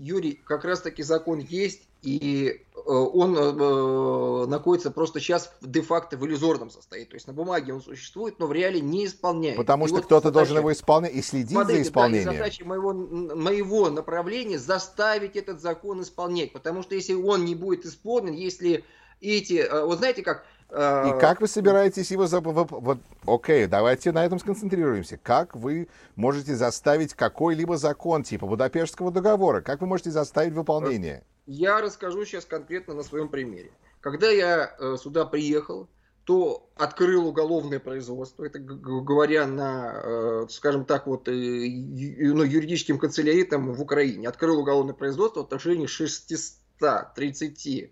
Юрий, 0.00 0.40
как 0.44 0.64
раз 0.64 0.80
таки 0.80 1.02
закон 1.02 1.38
есть, 1.38 1.82
и 2.02 2.62
э, 2.74 2.78
он 2.88 3.36
э, 3.36 4.46
находится 4.46 4.90
просто 4.90 5.18
сейчас 5.18 5.52
де-факто 5.60 6.16
в 6.16 6.24
иллюзорном 6.24 6.70
состоянии. 6.70 7.08
То 7.08 7.16
есть 7.16 7.26
на 7.26 7.32
бумаге 7.32 7.74
он 7.74 7.82
существует, 7.82 8.38
но 8.38 8.46
в 8.46 8.52
реале 8.52 8.80
не 8.80 9.06
исполняет. 9.06 9.56
Потому 9.56 9.86
и 9.86 9.88
что 9.88 9.96
вот 9.96 10.04
кто-то 10.04 10.28
задача, 10.28 10.34
должен 10.34 10.58
его 10.58 10.72
исполнять 10.72 11.14
и 11.14 11.22
следить 11.22 11.50
смотрите, 11.50 11.82
за 11.82 11.88
исполнением. 11.88 12.24
Да, 12.26 12.32
задача 12.32 12.64
моего, 12.64 12.92
моего 12.92 13.90
направления 13.90 14.58
заставить 14.58 15.36
этот 15.36 15.60
закон 15.60 16.02
исполнять. 16.02 16.52
Потому 16.52 16.82
что 16.82 16.94
если 16.94 17.14
он 17.14 17.44
не 17.44 17.54
будет 17.54 17.84
исполнен, 17.84 18.34
если 18.34 18.84
эти... 19.20 19.54
Э, 19.54 19.84
вот 19.84 19.98
знаете 19.98 20.22
как 20.22 20.46
и 20.70 21.20
как 21.20 21.40
вы 21.40 21.48
собираетесь 21.48 22.10
его... 22.10 22.26
За... 22.26 22.40
Вот, 22.40 22.98
окей, 23.26 23.66
давайте 23.66 24.12
на 24.12 24.24
этом 24.24 24.38
сконцентрируемся. 24.38 25.18
Как 25.22 25.54
вы 25.54 25.88
можете 26.16 26.54
заставить 26.54 27.14
какой-либо 27.14 27.76
закон 27.76 28.24
типа 28.24 28.46
Будапештского 28.46 29.10
договора? 29.12 29.60
Как 29.60 29.80
вы 29.80 29.86
можете 29.86 30.10
заставить 30.10 30.54
выполнение? 30.54 31.24
Я 31.46 31.80
расскажу 31.80 32.24
сейчас 32.24 32.44
конкретно 32.44 32.94
на 32.94 33.04
своем 33.04 33.28
примере. 33.28 33.70
Когда 34.00 34.28
я 34.28 34.74
э, 34.78 34.96
сюда 35.00 35.24
приехал, 35.24 35.88
то 36.26 36.68
открыл 36.74 37.28
уголовное 37.28 37.78
производство, 37.78 38.44
это 38.44 38.58
говоря 38.58 39.46
на, 39.46 39.92
э, 39.94 40.46
скажем 40.50 40.84
так, 40.84 41.06
вот, 41.06 41.28
э, 41.28 41.32
ну, 41.32 42.42
юридическим 42.42 42.98
канцеляриям 42.98 43.72
в 43.72 43.80
Украине, 43.80 44.28
открыл 44.28 44.58
уголовное 44.58 44.94
производство 44.94 45.40
в 45.40 45.44
отношении 45.44 45.86
630 45.86 46.80
а, 46.82 47.88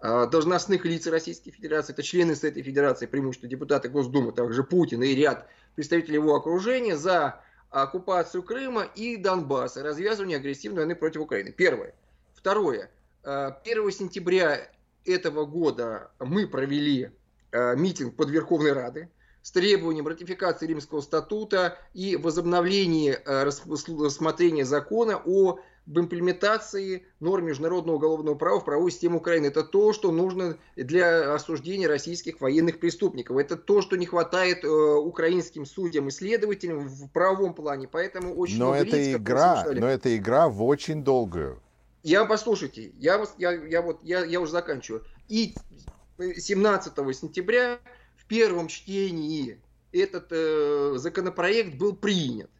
должностных 0.00 0.84
лиц 0.84 1.06
Российской 1.06 1.50
Федерации, 1.50 1.92
это 1.92 2.02
члены 2.02 2.34
с 2.34 2.42
этой 2.42 2.62
федерации, 2.62 3.06
преимущественно 3.06 3.50
депутаты 3.50 3.88
Госдумы, 3.88 4.32
также 4.32 4.64
Путин 4.64 5.02
и 5.02 5.14
ряд 5.14 5.46
представителей 5.74 6.14
его 6.14 6.34
окружения 6.34 6.96
за 6.96 7.40
оккупацию 7.70 8.42
Крыма 8.42 8.82
и 8.82 9.16
Донбасса, 9.16 9.82
развязывание 9.82 10.38
агрессивной 10.38 10.80
войны 10.80 10.94
против 10.94 11.22
Украины. 11.22 11.52
Первое. 11.52 11.94
Второе. 12.34 12.90
1 13.22 13.24
а, 13.24 13.90
сентября 13.90 14.68
этого 15.04 15.44
года 15.44 16.10
мы 16.18 16.46
провели 16.46 17.10
а, 17.52 17.74
митинг 17.74 18.16
под 18.16 18.30
Верховной 18.30 18.72
Рады 18.72 19.10
с 19.42 19.52
требованием 19.52 20.06
ратификации 20.06 20.66
Римского 20.66 21.00
статута 21.00 21.78
и 21.94 22.16
возобновления 22.16 23.22
рассмотрения 23.24 24.66
закона 24.66 25.20
о 25.24 25.60
в 25.90 25.98
имплементации 25.98 27.04
норм 27.18 27.46
международного 27.46 27.96
уголовного 27.96 28.36
права 28.36 28.60
в 28.60 28.64
правовую 28.64 28.92
систему 28.92 29.18
Украины. 29.18 29.46
Это 29.46 29.64
то, 29.64 29.92
что 29.92 30.12
нужно 30.12 30.56
для 30.76 31.34
осуждения 31.34 31.88
российских 31.88 32.40
военных 32.40 32.78
преступников. 32.78 33.36
Это 33.36 33.56
то, 33.56 33.82
что 33.82 33.96
не 33.96 34.06
хватает 34.06 34.64
э, 34.64 34.68
украинским 34.68 35.66
судьям 35.66 36.06
и 36.06 36.12
следователям 36.12 36.86
в 36.86 37.10
правовом 37.10 37.54
плане. 37.54 37.88
Поэтому 37.88 38.36
очень 38.36 38.58
но 38.58 38.66
много 38.66 38.86
это 38.86 38.96
лиц, 38.96 39.16
игра, 39.16 39.64
но 39.72 39.88
это 39.88 40.16
игра 40.16 40.48
в 40.48 40.62
очень 40.62 41.02
долгую. 41.02 41.60
Я 42.04 42.24
послушайте, 42.24 42.92
я, 42.98 43.22
я, 43.36 43.52
я, 43.52 43.82
вот, 43.82 43.98
я, 44.04 44.24
я 44.24 44.40
уже 44.40 44.52
заканчиваю. 44.52 45.04
И 45.28 45.54
17 46.18 46.94
сентября 47.16 47.80
в 48.16 48.26
первом 48.26 48.68
чтении 48.68 49.58
этот 49.90 50.28
э, 50.30 50.94
законопроект 50.98 51.74
был 51.74 51.96
принят. 51.96 52.50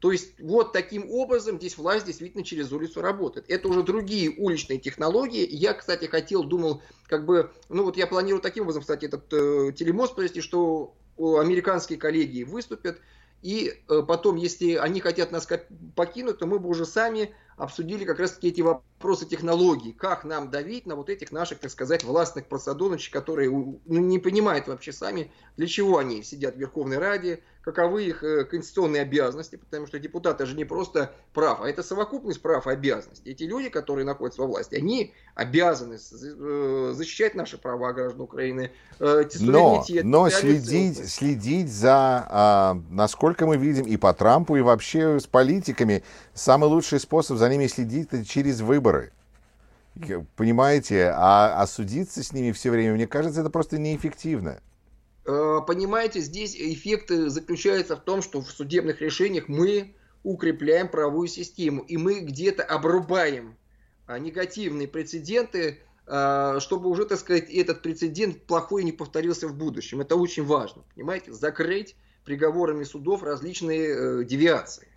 То 0.00 0.12
есть 0.12 0.38
вот 0.40 0.72
таким 0.72 1.10
образом 1.10 1.58
здесь 1.58 1.76
власть 1.76 2.06
действительно 2.06 2.44
через 2.44 2.70
улицу 2.72 3.00
работает. 3.00 3.46
Это 3.48 3.68
уже 3.68 3.82
другие 3.82 4.30
уличные 4.30 4.78
технологии. 4.78 5.46
Я, 5.50 5.74
кстати, 5.74 6.04
хотел, 6.04 6.44
думал, 6.44 6.82
как 7.06 7.26
бы, 7.26 7.50
ну 7.68 7.84
вот 7.84 7.96
я 7.96 8.06
планирую 8.06 8.40
таким 8.40 8.62
образом, 8.62 8.82
кстати, 8.82 9.06
этот 9.06 9.32
э, 9.32 9.72
телемост 9.72 10.14
провести, 10.14 10.40
что 10.40 10.94
американские 11.18 11.98
коллеги 11.98 12.44
выступят, 12.44 13.00
и 13.42 13.72
э, 13.88 14.02
потом, 14.06 14.36
если 14.36 14.74
они 14.74 15.00
хотят 15.00 15.30
нас 15.30 15.48
покинуть, 15.94 16.38
то 16.38 16.46
мы 16.46 16.58
бы 16.58 16.68
уже 16.68 16.84
сами 16.84 17.34
обсудили 17.56 18.04
как 18.04 18.18
раз 18.18 18.32
таки 18.32 18.48
эти 18.48 18.60
вопросы 18.60 18.97
технологий, 19.28 19.92
как 19.92 20.24
нам 20.24 20.50
давить 20.50 20.86
на 20.86 20.96
вот 20.96 21.08
этих 21.10 21.32
наших, 21.32 21.58
так 21.58 21.70
сказать, 21.70 22.04
властных 22.04 22.46
просадоночек, 22.46 23.12
которые 23.12 23.50
ну, 23.50 23.78
не 23.86 24.18
понимают 24.18 24.66
вообще 24.66 24.92
сами, 24.92 25.30
для 25.56 25.66
чего 25.66 25.98
они 25.98 26.22
сидят 26.22 26.56
в 26.56 26.58
Верховной 26.58 26.98
Раде, 26.98 27.42
каковы 27.68 28.04
их 28.04 28.24
э, 28.24 28.44
конституционные 28.44 29.02
обязанности, 29.02 29.56
потому 29.56 29.86
что 29.86 29.98
депутаты 29.98 30.46
же 30.46 30.56
не 30.56 30.64
просто 30.64 31.12
прав, 31.34 31.60
а 31.60 31.68
это 31.68 31.82
совокупность 31.82 32.40
прав 32.40 32.66
и 32.66 32.70
обязанностей. 32.70 33.30
Эти 33.30 33.42
люди, 33.42 33.68
которые 33.68 34.06
находятся 34.06 34.40
во 34.40 34.46
власти, 34.46 34.74
они 34.74 35.12
обязаны 35.34 35.98
э, 35.98 36.92
защищать 36.94 37.34
наши 37.34 37.58
права 37.58 37.92
граждан 37.92 38.22
Украины, 38.22 38.70
э, 38.98 39.24
но, 39.40 39.84
но 40.02 40.30
следить, 40.30 41.10
следить 41.10 41.70
за, 41.70 42.26
а, 42.28 42.80
насколько 42.90 43.46
мы 43.46 43.58
видим, 43.58 43.84
и 43.84 43.98
по 43.98 44.14
Трампу, 44.14 44.56
и 44.56 44.62
вообще 44.62 45.20
с 45.20 45.26
политиками, 45.26 46.02
самый 46.32 46.70
лучший 46.70 47.00
способ 47.00 47.36
за 47.36 47.48
ними 47.50 47.66
следить 47.66 48.08
это 48.12 48.24
через 48.24 48.60
выборы. 48.62 48.87
Понимаете, 50.36 51.12
а, 51.14 51.60
а 51.60 51.66
судиться 51.66 52.22
с 52.22 52.32
ними 52.32 52.52
все 52.52 52.70
время, 52.70 52.94
мне 52.94 53.06
кажется, 53.06 53.40
это 53.40 53.50
просто 53.50 53.78
неэффективно. 53.78 54.60
Э, 55.26 55.58
понимаете, 55.66 56.20
здесь 56.20 56.54
эффект 56.56 57.10
заключается 57.10 57.96
в 57.96 58.00
том, 58.00 58.22
что 58.22 58.40
в 58.40 58.50
судебных 58.50 59.00
решениях 59.00 59.48
мы 59.48 59.94
укрепляем 60.22 60.88
правовую 60.88 61.28
систему, 61.28 61.82
и 61.82 61.96
мы 61.96 62.20
где-то 62.20 62.62
обрубаем 62.62 63.56
а, 64.06 64.18
негативные 64.18 64.88
прецеденты, 64.88 65.80
а, 66.06 66.60
чтобы 66.60 66.88
уже, 66.88 67.04
так 67.04 67.18
сказать, 67.18 67.50
этот 67.50 67.82
прецедент 67.82 68.42
плохой 68.44 68.84
не 68.84 68.92
повторился 68.92 69.48
в 69.48 69.54
будущем. 69.54 70.00
Это 70.00 70.16
очень 70.16 70.44
важно, 70.44 70.82
понимаете, 70.94 71.32
закрыть 71.32 71.94
приговорами 72.24 72.84
судов 72.84 73.22
различные 73.22 73.88
э, 73.88 74.24
девиации. 74.24 74.88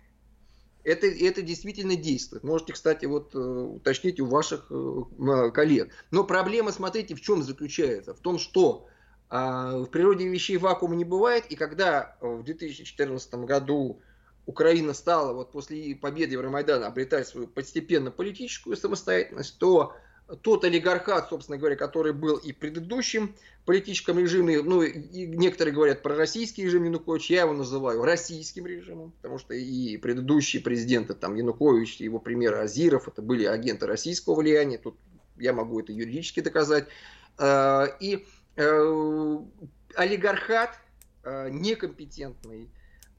Это, 0.84 1.06
это 1.06 1.42
действительно 1.42 1.96
действует. 1.96 2.42
Можете, 2.42 2.72
кстати, 2.72 3.06
вот 3.06 3.34
э, 3.34 3.38
уточнить 3.38 4.20
у 4.20 4.26
ваших 4.26 4.70
коллег. 5.54 5.92
Но 6.10 6.24
проблема, 6.24 6.72
смотрите, 6.72 7.14
в 7.14 7.20
чем 7.20 7.42
заключается? 7.42 8.14
В 8.14 8.20
том, 8.20 8.38
что 8.38 8.88
а, 9.34 9.78
в 9.78 9.86
природе 9.86 10.28
вещей 10.28 10.58
вакуума 10.58 10.94
не 10.94 11.04
бывает, 11.04 11.46
и 11.46 11.56
когда 11.56 12.16
в 12.20 12.42
2014 12.42 13.34
году 13.34 14.02
Украина 14.44 14.92
стала 14.92 15.32
вот 15.32 15.52
после 15.52 15.94
победы 15.94 16.34
Евромайдана 16.34 16.86
обретать 16.86 17.28
свою 17.28 17.46
постепенно 17.46 18.10
политическую 18.10 18.76
самостоятельность, 18.76 19.58
то 19.58 19.94
тот 20.40 20.64
олигархат, 20.64 21.28
собственно 21.28 21.58
говоря, 21.58 21.76
который 21.76 22.12
был 22.12 22.36
и 22.36 22.52
в 22.52 22.56
предыдущем 22.56 23.34
политическом 23.64 24.18
режиме, 24.18 24.62
ну, 24.62 24.82
и 24.82 25.26
некоторые 25.26 25.74
говорят 25.74 26.02
про 26.02 26.16
российский 26.16 26.64
режим 26.64 26.84
Януковича, 26.84 27.34
я 27.34 27.40
его 27.42 27.52
называю 27.52 28.02
российским 28.02 28.66
режимом, 28.66 29.12
потому 29.20 29.38
что 29.38 29.54
и 29.54 29.96
предыдущие 29.98 30.62
президенты, 30.62 31.14
там, 31.14 31.34
Янукович, 31.34 32.00
его 32.00 32.18
пример 32.18 32.54
Азиров, 32.56 33.08
это 33.08 33.22
были 33.22 33.44
агенты 33.44 33.86
российского 33.86 34.34
влияния, 34.34 34.78
тут 34.78 34.96
я 35.36 35.52
могу 35.52 35.80
это 35.80 35.92
юридически 35.92 36.40
доказать. 36.40 36.86
А, 37.38 37.86
и 38.00 38.26
э, 38.56 39.38
олигархат 39.94 40.78
э, 41.24 41.48
некомпетентный, 41.50 42.68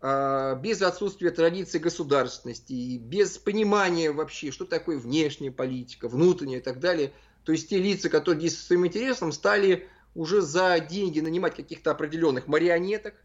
без 0.04 0.82
отсутствия 0.82 1.32
традиции 1.32 1.80
государственности, 1.80 2.98
без 2.98 3.38
понимания 3.38 4.12
вообще, 4.12 4.52
что 4.52 4.66
такое 4.66 4.98
внешняя 4.98 5.50
политика, 5.50 6.10
внутренняя 6.10 6.60
и 6.60 6.64
так 6.64 6.82
далее. 6.82 7.14
То 7.46 7.54
есть 7.54 7.70
те 7.70 7.78
лица, 7.78 8.10
которые 8.10 8.42
действуют 8.42 8.68
своим 8.68 8.88
интересом, 8.88 9.32
стали 9.32 9.88
уже 10.14 10.42
за 10.42 10.80
деньги 10.80 11.22
нанимать 11.22 11.56
каких-то 11.56 11.92
определенных 11.92 12.48
марионеток, 12.48 13.16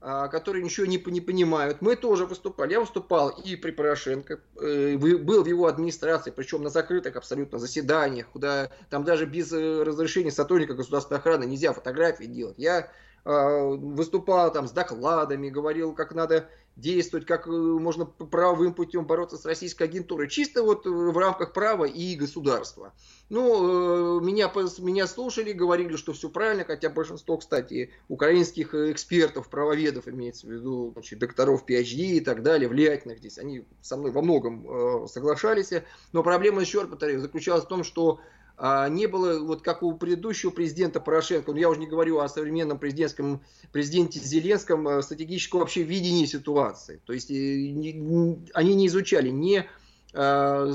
а, 0.00 0.28
которые 0.28 0.62
ничего 0.62 0.86
не, 0.86 1.02
не 1.06 1.20
понимают. 1.20 1.80
Мы 1.80 1.96
тоже 1.96 2.26
выступали. 2.26 2.72
Я 2.72 2.80
выступал 2.80 3.30
и 3.30 3.56
при 3.56 3.70
Порошенко, 3.70 4.40
э, 4.60 4.98
был 4.98 5.42
в 5.42 5.46
его 5.46 5.66
администрации, 5.66 6.30
причем 6.30 6.62
на 6.62 6.68
закрытых 6.68 7.16
абсолютно 7.16 7.58
заседаниях, 7.58 8.28
куда 8.28 8.70
там 8.90 9.04
даже 9.04 9.24
без 9.24 9.50
э, 9.52 9.82
разрешения 9.82 10.30
сотрудника 10.30 10.74
государственной 10.74 11.20
охраны 11.20 11.44
нельзя 11.44 11.72
фотографии 11.72 12.24
делать. 12.24 12.56
Я 12.58 12.80
а, 12.80 12.88
выступал 13.24 14.52
там 14.52 14.68
с 14.68 14.72
докладами, 14.72 15.48
говорил, 15.48 15.94
как 15.94 16.14
надо 16.14 16.48
действовать, 16.76 17.26
как 17.26 17.46
э, 17.46 17.50
можно 17.50 18.04
правовым 18.04 18.74
путем 18.74 19.06
бороться 19.06 19.36
с 19.36 19.44
российской 19.44 19.84
агентурой. 19.84 20.28
Чисто 20.28 20.62
вот 20.62 20.86
в 20.86 21.16
рамках 21.16 21.52
права 21.52 21.84
и 21.84 22.16
государства. 22.16 22.92
Ну, 23.28 24.18
э, 24.18 24.24
меня, 24.24 24.50
меня 24.78 25.06
слушали, 25.06 25.52
говорили, 25.52 25.96
что 25.96 26.12
все 26.12 26.28
правильно, 26.28 26.64
хотя 26.64 26.90
большинство, 26.90 27.36
кстати, 27.36 27.92
украинских 28.08 28.74
экспертов, 28.74 29.48
правоведов, 29.48 30.08
имеется 30.08 30.46
в 30.46 30.50
виду, 30.50 30.90
значит, 30.94 31.18
докторов 31.20 31.64
PhD 31.66 32.16
и 32.16 32.20
так 32.20 32.42
далее, 32.42 32.68
влиятельных 32.68 33.18
здесь, 33.18 33.38
они 33.38 33.64
со 33.80 33.96
мной 33.96 34.10
во 34.10 34.22
многом 34.22 34.66
э, 34.68 35.06
соглашались. 35.06 35.70
Но 36.12 36.22
проблема, 36.22 36.60
еще 36.60 36.80
раз 36.80 36.88
повторяю, 36.88 37.20
заключалась 37.20 37.64
в 37.64 37.68
том, 37.68 37.84
что 37.84 38.18
не 38.58 39.06
было, 39.06 39.40
вот 39.40 39.62
как 39.62 39.82
у 39.82 39.94
предыдущего 39.94 40.50
президента 40.50 41.00
Порошенко, 41.00 41.50
ну, 41.50 41.58
я 41.58 41.68
уже 41.68 41.80
не 41.80 41.88
говорю 41.88 42.20
о 42.20 42.28
современном 42.28 42.78
президентском, 42.78 43.42
президенте 43.72 44.20
Зеленском, 44.20 44.86
э, 44.86 45.02
стратегического 45.02 45.60
вообще 45.60 45.82
видении 45.82 46.24
ситуации. 46.26 47.00
То 47.04 47.12
есть 47.12 47.30
э, 47.32 47.34
они 47.34 48.74
не 48.74 48.86
изучали, 48.86 49.30
не, 49.30 49.68
э, 50.12 50.74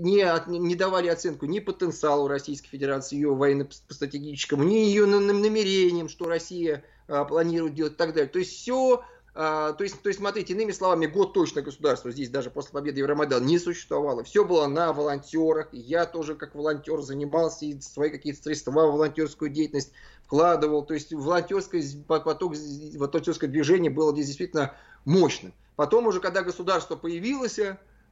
не, 0.00 0.58
не 0.58 0.74
давали 0.74 1.08
оценку 1.08 1.46
ни 1.46 1.60
потенциалу 1.60 2.26
Российской 2.26 2.70
Федерации, 2.70 3.14
ее 3.14 3.32
военно-стратегическому, 3.34 4.64
ни 4.64 4.74
ее 4.74 5.06
намерениям, 5.06 6.08
что 6.08 6.28
Россия 6.28 6.84
планирует 7.06 7.74
делать 7.74 7.92
и 7.92 7.96
так 7.96 8.14
далее. 8.14 8.28
То 8.28 8.40
есть 8.40 8.52
все 8.52 9.04
а, 9.34 9.72
то, 9.72 9.82
есть, 9.82 10.02
то 10.02 10.08
есть, 10.08 10.18
смотрите, 10.18 10.52
иными 10.52 10.72
словами, 10.72 11.06
год 11.06 11.32
точно 11.32 11.62
государства 11.62 12.10
здесь 12.10 12.28
даже 12.28 12.50
после 12.50 12.72
победы 12.72 13.00
Евромайдана 13.00 13.44
не 13.44 13.58
существовало. 13.58 14.24
Все 14.24 14.44
было 14.44 14.66
на 14.66 14.92
волонтерах. 14.92 15.68
Я 15.72 16.04
тоже 16.04 16.34
как 16.34 16.54
волонтер 16.54 17.00
занимался 17.00 17.64
и 17.64 17.80
свои 17.80 18.10
какие-то 18.10 18.42
средства 18.42 18.72
в 18.72 18.74
волонтерскую 18.74 19.50
деятельность 19.50 19.92
вкладывал. 20.26 20.84
То 20.84 20.92
есть 20.92 21.14
волонтерское 21.14 21.82
поток, 22.06 22.54
волонтерское 22.94 23.48
движение 23.48 23.90
было 23.90 24.12
здесь 24.12 24.26
действительно 24.26 24.74
мощным. 25.06 25.54
Потом 25.76 26.06
уже, 26.06 26.20
когда 26.20 26.42
государство 26.42 26.96
появилось, 26.96 27.58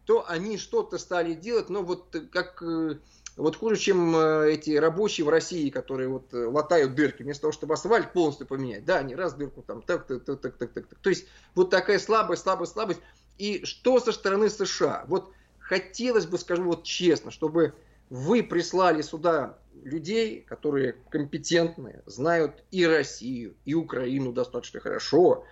то 0.06 0.24
они 0.26 0.56
что-то 0.56 0.96
стали 0.96 1.34
делать, 1.34 1.68
но 1.68 1.82
вот 1.82 2.16
как 2.32 2.62
э, 2.62 2.96
вот 3.36 3.56
хуже, 3.56 3.76
чем 3.76 4.14
э, 4.14 4.52
эти 4.52 4.76
рабочие 4.76 5.24
в 5.24 5.28
России, 5.28 5.70
которые 5.70 6.08
вот 6.08 6.32
э, 6.34 6.46
латают 6.46 6.94
дырки, 6.94 7.22
вместо 7.22 7.42
того, 7.42 7.52
чтобы 7.52 7.74
асфальт 7.74 8.12
полностью 8.12 8.46
поменять. 8.46 8.84
Да, 8.84 8.98
они 8.98 9.14
раз 9.14 9.34
дырку 9.34 9.62
там, 9.62 9.82
так, 9.82 10.06
так, 10.06 10.24
так, 10.24 10.40
так, 10.40 10.56
так, 10.56 10.72
так. 10.72 10.98
То 11.00 11.10
есть 11.10 11.26
вот 11.54 11.70
такая 11.70 11.98
слабость, 11.98 12.42
слабость, 12.42 12.72
слабость. 12.72 13.00
И 13.38 13.64
что 13.64 14.00
со 14.00 14.12
стороны 14.12 14.50
США? 14.50 15.04
Вот 15.08 15.32
хотелось 15.58 16.26
бы, 16.26 16.38
скажу 16.38 16.64
вот 16.64 16.84
честно, 16.84 17.30
чтобы 17.30 17.74
вы 18.10 18.42
прислали 18.42 19.02
сюда 19.02 19.58
людей, 19.84 20.42
которые 20.42 20.96
компетентные, 21.10 22.02
знают 22.06 22.64
и 22.70 22.84
Россию, 22.84 23.54
и 23.64 23.74
Украину 23.74 24.32
достаточно 24.32 24.80
хорошо, 24.80 25.44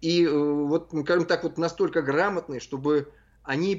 и 0.00 0.24
э, 0.24 0.30
вот, 0.30 0.90
скажем 1.02 1.26
так, 1.26 1.44
вот 1.44 1.56
настолько 1.58 2.02
грамотные, 2.02 2.60
чтобы 2.60 3.12
они 3.50 3.74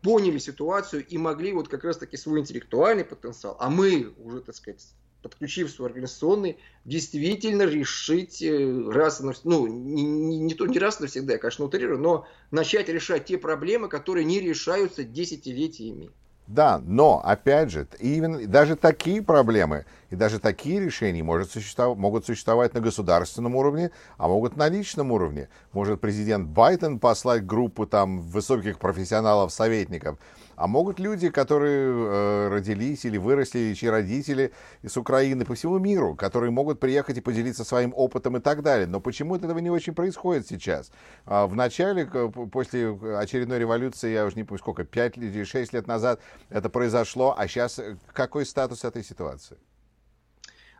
поняли 0.00 0.38
ситуацию 0.38 1.04
и 1.04 1.18
могли 1.18 1.52
вот 1.52 1.66
как 1.66 1.82
раз-таки 1.82 2.16
свой 2.16 2.38
интеллектуальный 2.38 3.04
потенциал, 3.04 3.56
а 3.58 3.68
мы 3.68 4.12
уже, 4.16 4.42
так 4.42 4.54
сказать, 4.54 4.86
подключив 5.22 5.72
свой 5.72 5.88
организационный, 5.88 6.56
действительно 6.84 7.62
решить 7.62 8.40
э, 8.40 8.90
раз 8.92 9.22
ну, 9.42 9.66
не, 9.66 10.04
не, 10.04 10.38
не, 10.38 10.54
не 10.54 10.78
раз 10.78 11.00
навсегда, 11.00 11.32
я, 11.32 11.38
конечно, 11.40 11.64
утрирую, 11.64 11.98
но 11.98 12.28
начать 12.52 12.88
решать 12.88 13.24
те 13.24 13.38
проблемы, 13.38 13.88
которые 13.88 14.24
не 14.24 14.38
решаются 14.38 15.02
десятилетиями. 15.02 16.10
Да, 16.46 16.78
но, 16.78 17.20
опять 17.24 17.72
же, 17.72 17.88
именно, 17.98 18.46
даже 18.46 18.76
такие 18.76 19.20
проблемы 19.20 19.84
и 20.10 20.16
даже 20.16 20.38
такие 20.38 20.80
решения 20.80 21.22
может 21.22 21.50
существов, 21.50 21.96
могут 21.96 22.26
существовать 22.26 22.74
на 22.74 22.80
государственном 22.80 23.56
уровне, 23.56 23.90
а 24.18 24.28
могут 24.28 24.56
на 24.56 24.68
личном 24.68 25.12
уровне. 25.12 25.48
Может 25.72 26.00
президент 26.00 26.48
Байден 26.48 26.98
послать 26.98 27.46
группу 27.46 27.86
там 27.86 28.20
высоких 28.20 28.78
профессионалов, 28.78 29.52
советников, 29.52 30.18
а 30.56 30.66
могут 30.66 30.98
люди, 30.98 31.30
которые 31.30 31.90
э, 31.90 32.48
родились 32.48 33.04
или 33.06 33.16
выросли, 33.16 33.60
или 33.60 33.74
чьи 33.74 33.88
родители 33.88 34.52
из 34.82 34.96
Украины 34.96 35.46
по 35.46 35.54
всему 35.54 35.78
миру, 35.78 36.14
которые 36.14 36.50
могут 36.50 36.80
приехать 36.80 37.16
и 37.16 37.20
поделиться 37.22 37.64
своим 37.64 37.94
опытом 37.96 38.36
и 38.36 38.40
так 38.40 38.62
далее. 38.62 38.86
Но 38.86 39.00
почему 39.00 39.36
этого 39.36 39.58
не 39.58 39.70
очень 39.70 39.94
происходит 39.94 40.46
сейчас? 40.46 40.90
А 41.24 41.46
в 41.46 41.54
начале, 41.54 42.06
после 42.06 42.90
очередной 43.16 43.58
революции, 43.58 44.12
я 44.12 44.26
уже 44.26 44.36
не 44.36 44.44
помню 44.44 44.58
сколько, 44.58 44.84
5 44.84 45.16
или 45.16 45.44
6 45.44 45.72
лет 45.72 45.86
назад 45.86 46.20
это 46.50 46.68
произошло, 46.68 47.34
а 47.38 47.48
сейчас 47.48 47.78
э, 47.78 47.96
какой 48.12 48.44
статус 48.44 48.84
этой 48.84 49.02
ситуации? 49.02 49.56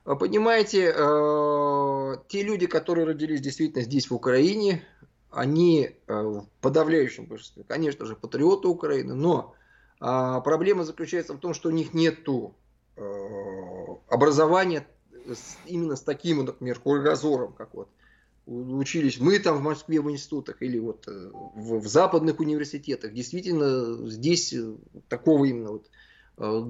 Понимаете, 0.05 0.95
э, 0.97 2.17
те 2.29 2.43
люди, 2.43 2.67
которые 2.67 3.07
родились 3.07 3.41
действительно 3.41 3.85
здесь, 3.85 4.11
в 4.11 4.15
Украине, 4.15 4.83
они 5.31 5.91
э, 6.07 6.23
в 6.23 6.47
подавляющем 6.61 7.27
большинстве, 7.27 7.65
конечно 7.65 8.07
же, 8.07 8.17
патриоты 8.17 8.69
Украины, 8.69 9.15
но 9.15 9.55
а 10.03 10.41
проблема 10.41 10.85
заключается 10.85 11.35
в 11.35 11.39
том, 11.39 11.53
что 11.53 11.69
у 11.69 11.73
них 11.73 11.93
нет 11.93 12.27
э, 12.27 13.03
образования 14.09 14.87
именно 15.67 15.97
с 15.97 16.01
таким, 16.01 16.45
например, 16.47 16.81
кругозором, 16.81 17.53
как 17.53 17.75
вот 17.75 17.89
учились 18.47 19.21
мы 19.21 19.39
там 19.39 19.59
в 19.59 19.63
Москве 19.63 20.01
в 20.01 20.11
институтах 20.11 20.63
или 20.63 20.79
вот 20.79 21.07
в, 21.07 21.81
в 21.81 21.87
западных 21.87 22.41
университетах. 22.41 23.13
Действительно, 23.13 24.09
здесь 24.09 24.55
такого 25.09 25.45
именно 25.45 25.73
вот 25.73 25.87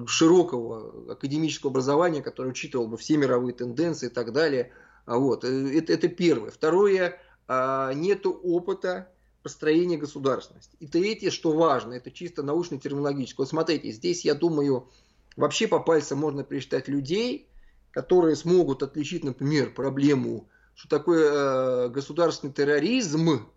широкого 0.07 1.13
академического 1.13 1.71
образования, 1.71 2.21
которое 2.21 2.49
учитывало 2.49 2.87
бы 2.87 2.97
все 2.97 3.17
мировые 3.17 3.53
тенденции 3.53 4.07
и 4.07 4.09
так 4.09 4.33
далее. 4.33 4.71
А 5.05 5.17
вот. 5.17 5.43
Это, 5.43 5.93
это 5.93 6.07
первое. 6.09 6.51
Второе, 6.51 7.19
а, 7.47 7.93
нету 7.93 8.31
опыта 8.31 9.09
построение 9.43 9.97
государственности. 9.97 10.75
И 10.79 10.87
третье, 10.87 11.31
что 11.31 11.51
важно, 11.53 11.93
это 11.93 12.11
чисто 12.11 12.43
научно-терминологическое. 12.43 13.45
Вот 13.45 13.49
смотрите, 13.49 13.91
здесь, 13.91 14.23
я 14.23 14.35
думаю, 14.35 14.89
вообще 15.35 15.67
по 15.67 15.79
пальцам 15.79 16.19
можно 16.19 16.43
пересчитать 16.43 16.87
людей, 16.87 17.47
которые 17.91 18.35
смогут 18.35 18.83
отличить, 18.83 19.23
например, 19.23 19.73
проблему, 19.73 20.47
что 20.75 20.89
такое 20.89 21.31
э, 21.31 21.89
государственный 21.89 22.53
терроризм 22.53 23.49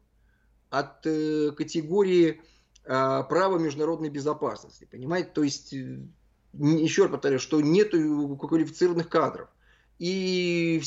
от 0.70 1.06
э, 1.06 1.50
категории 1.52 2.40
э, 2.84 3.22
права 3.28 3.58
международной 3.58 4.10
безопасности. 4.10 4.88
Понимаете? 4.90 5.30
То 5.34 5.42
есть, 5.42 5.72
э, 5.72 5.98
еще 6.52 7.02
раз 7.02 7.12
повторяю, 7.12 7.40
что 7.40 7.60
нет 7.60 7.90
квалифицированных 7.90 9.08
кадров. 9.08 9.48
И 10.00 10.82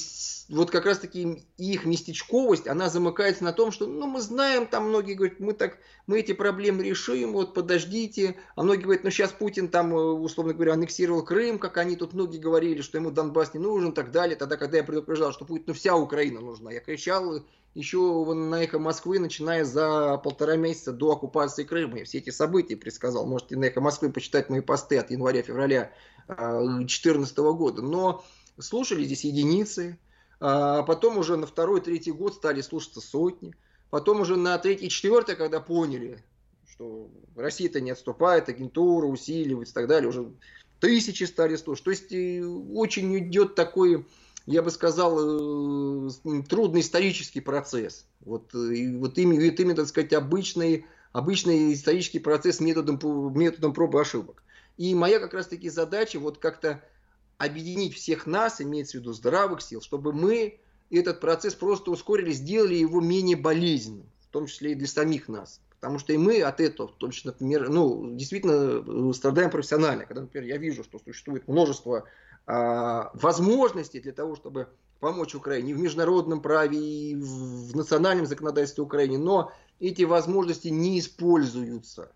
вот 0.49 0.69
как 0.69 0.85
раз-таки 0.85 1.45
их 1.57 1.85
местечковость, 1.85 2.67
она 2.67 2.89
замыкается 2.89 3.43
на 3.45 3.53
том, 3.53 3.71
что, 3.71 3.87
ну, 3.87 4.05
мы 4.05 4.19
знаем, 4.19 4.67
там 4.67 4.89
многие 4.89 5.13
говорят, 5.13 5.39
мы 5.39 5.53
так, 5.53 5.77
мы 6.07 6.19
эти 6.19 6.33
проблемы 6.33 6.83
решим, 6.83 7.31
вот 7.31 7.53
подождите. 7.53 8.35
А 8.55 8.63
многие 8.63 8.83
говорят, 8.83 9.05
ну, 9.05 9.09
сейчас 9.09 9.31
Путин 9.31 9.69
там, 9.69 9.95
э, 9.95 9.97
условно 9.97 10.53
говоря, 10.53 10.73
аннексировал 10.73 11.23
Крым, 11.23 11.57
как 11.57 11.77
они 11.77 11.95
тут 11.95 12.13
многие 12.13 12.37
говорили, 12.37 12.81
что 12.81 12.97
ему 12.97 13.11
Донбасс 13.11 13.53
не 13.53 13.61
нужен 13.61 13.91
и 13.91 13.95
так 13.95 14.11
далее. 14.11 14.35
Тогда, 14.35 14.57
когда 14.57 14.77
я 14.77 14.83
предупреждал, 14.83 15.31
что 15.31 15.45
Путину 15.45 15.73
вся 15.73 15.95
Украина 15.95 16.41
нужна, 16.41 16.71
я 16.71 16.81
кричал 16.81 17.45
еще 17.77 18.33
на 18.33 18.63
эхо 18.63 18.79
Москвы, 18.79 19.19
начиная 19.19 19.63
за 19.63 20.17
полтора 20.17 20.55
месяца 20.55 20.91
до 20.91 21.11
оккупации 21.11 21.63
Крыма. 21.63 21.99
И 21.99 22.03
все 22.05 22.17
эти 22.17 22.31
события 22.31 22.75
предсказал. 22.75 23.27
Можете 23.27 23.55
на 23.55 23.65
эхо 23.65 23.81
Москвы 23.81 24.11
почитать 24.11 24.49
мои 24.49 24.61
посты 24.61 24.97
от 24.97 25.11
января-февраля 25.11 25.91
2014 26.27 27.37
э, 27.37 27.41
года. 27.53 27.83
Но 27.83 28.25
слушали 28.57 29.03
здесь 29.03 29.25
единицы, 29.25 29.99
а 30.39 30.81
потом 30.83 31.19
уже 31.19 31.37
на 31.37 31.45
второй, 31.45 31.79
третий 31.81 32.11
год 32.11 32.33
стали 32.33 32.61
слушаться 32.61 32.99
сотни, 32.99 33.53
потом 33.91 34.21
уже 34.21 34.37
на 34.37 34.57
третий, 34.57 34.89
четвертый, 34.89 35.35
когда 35.35 35.59
поняли, 35.59 36.23
что 36.67 37.11
Россия-то 37.35 37.79
не 37.79 37.91
отступает, 37.91 38.49
агентура 38.49 39.05
усиливается 39.05 39.73
и 39.73 39.75
так 39.75 39.87
далее, 39.87 40.09
уже 40.09 40.31
тысячи 40.79 41.25
стали 41.25 41.55
слушать. 41.55 41.85
То 41.85 41.91
есть 41.91 42.11
очень 42.73 43.15
идет 43.19 43.53
такой, 43.53 44.07
я 44.47 44.63
бы 44.63 44.71
сказал, 44.71 46.09
трудный 46.49 46.81
исторический 46.81 47.41
процесс. 47.41 48.07
Вот, 48.21 48.55
и 48.55 48.95
вот 48.95 49.17
именно, 49.17 49.75
так 49.75 49.87
сказать, 49.87 50.13
обычный, 50.13 50.85
обычный 51.11 51.73
исторический 51.73 52.19
процесс 52.19 52.59
методом, 52.59 52.97
методом 53.37 53.73
пробы 53.73 54.01
ошибок. 54.01 54.41
И 54.77 54.95
моя 54.95 55.19
как 55.19 55.33
раз-таки 55.33 55.69
задача 55.69 56.17
вот 56.19 56.37
как-то 56.37 56.81
объединить 57.37 57.93
всех 57.93 58.25
нас, 58.25 58.61
имеется 58.61 58.97
в 58.97 59.01
виду 59.01 59.11
здравых 59.11 59.61
сил, 59.61 59.81
чтобы 59.81 60.13
мы 60.13 60.59
этот 60.89 61.19
процесс 61.19 61.53
просто 61.53 61.91
ускорили, 61.91 62.31
сделали 62.31 62.75
его 62.75 63.01
менее 63.01 63.35
болезненным, 63.35 64.09
в 64.21 64.27
том 64.27 64.47
числе 64.47 64.71
и 64.71 64.75
для 64.75 64.87
самих 64.87 65.27
нас. 65.27 65.59
Потому 65.79 65.99
что 65.99 66.13
и 66.13 66.17
мы 66.17 66.41
от 66.41 66.61
этого, 66.61 66.87
в 66.87 66.95
том 66.95 67.11
числе, 67.11 67.31
например, 67.31 67.69
ну, 67.69 68.15
действительно 68.15 69.13
страдаем 69.13 69.51
профессионально. 69.51 70.05
Когда, 70.05 70.21
например, 70.21 70.47
я 70.47 70.57
вижу, 70.57 70.83
что 70.83 70.99
существует 70.99 71.47
множество 71.47 72.05
а, 72.47 73.11
возможностей 73.13 73.99
для 73.99 74.13
того, 74.13 74.35
чтобы 74.35 74.69
помочь 74.99 75.35
Украине 75.35 75.73
в 75.73 75.79
международном 75.79 76.41
праве, 76.41 76.77
и 76.79 77.15
в 77.15 77.75
национальном 77.75 78.25
законодательстве 78.25 78.83
Украины, 78.83 79.17
но 79.17 79.51
эти 79.79 80.03
возможности 80.03 80.69
не 80.69 80.97
используются. 80.97 82.11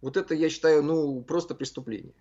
Вот 0.00 0.16
это, 0.16 0.34
я 0.34 0.48
считаю, 0.48 0.82
ну, 0.82 1.20
просто 1.20 1.54
преступление. 1.54 2.14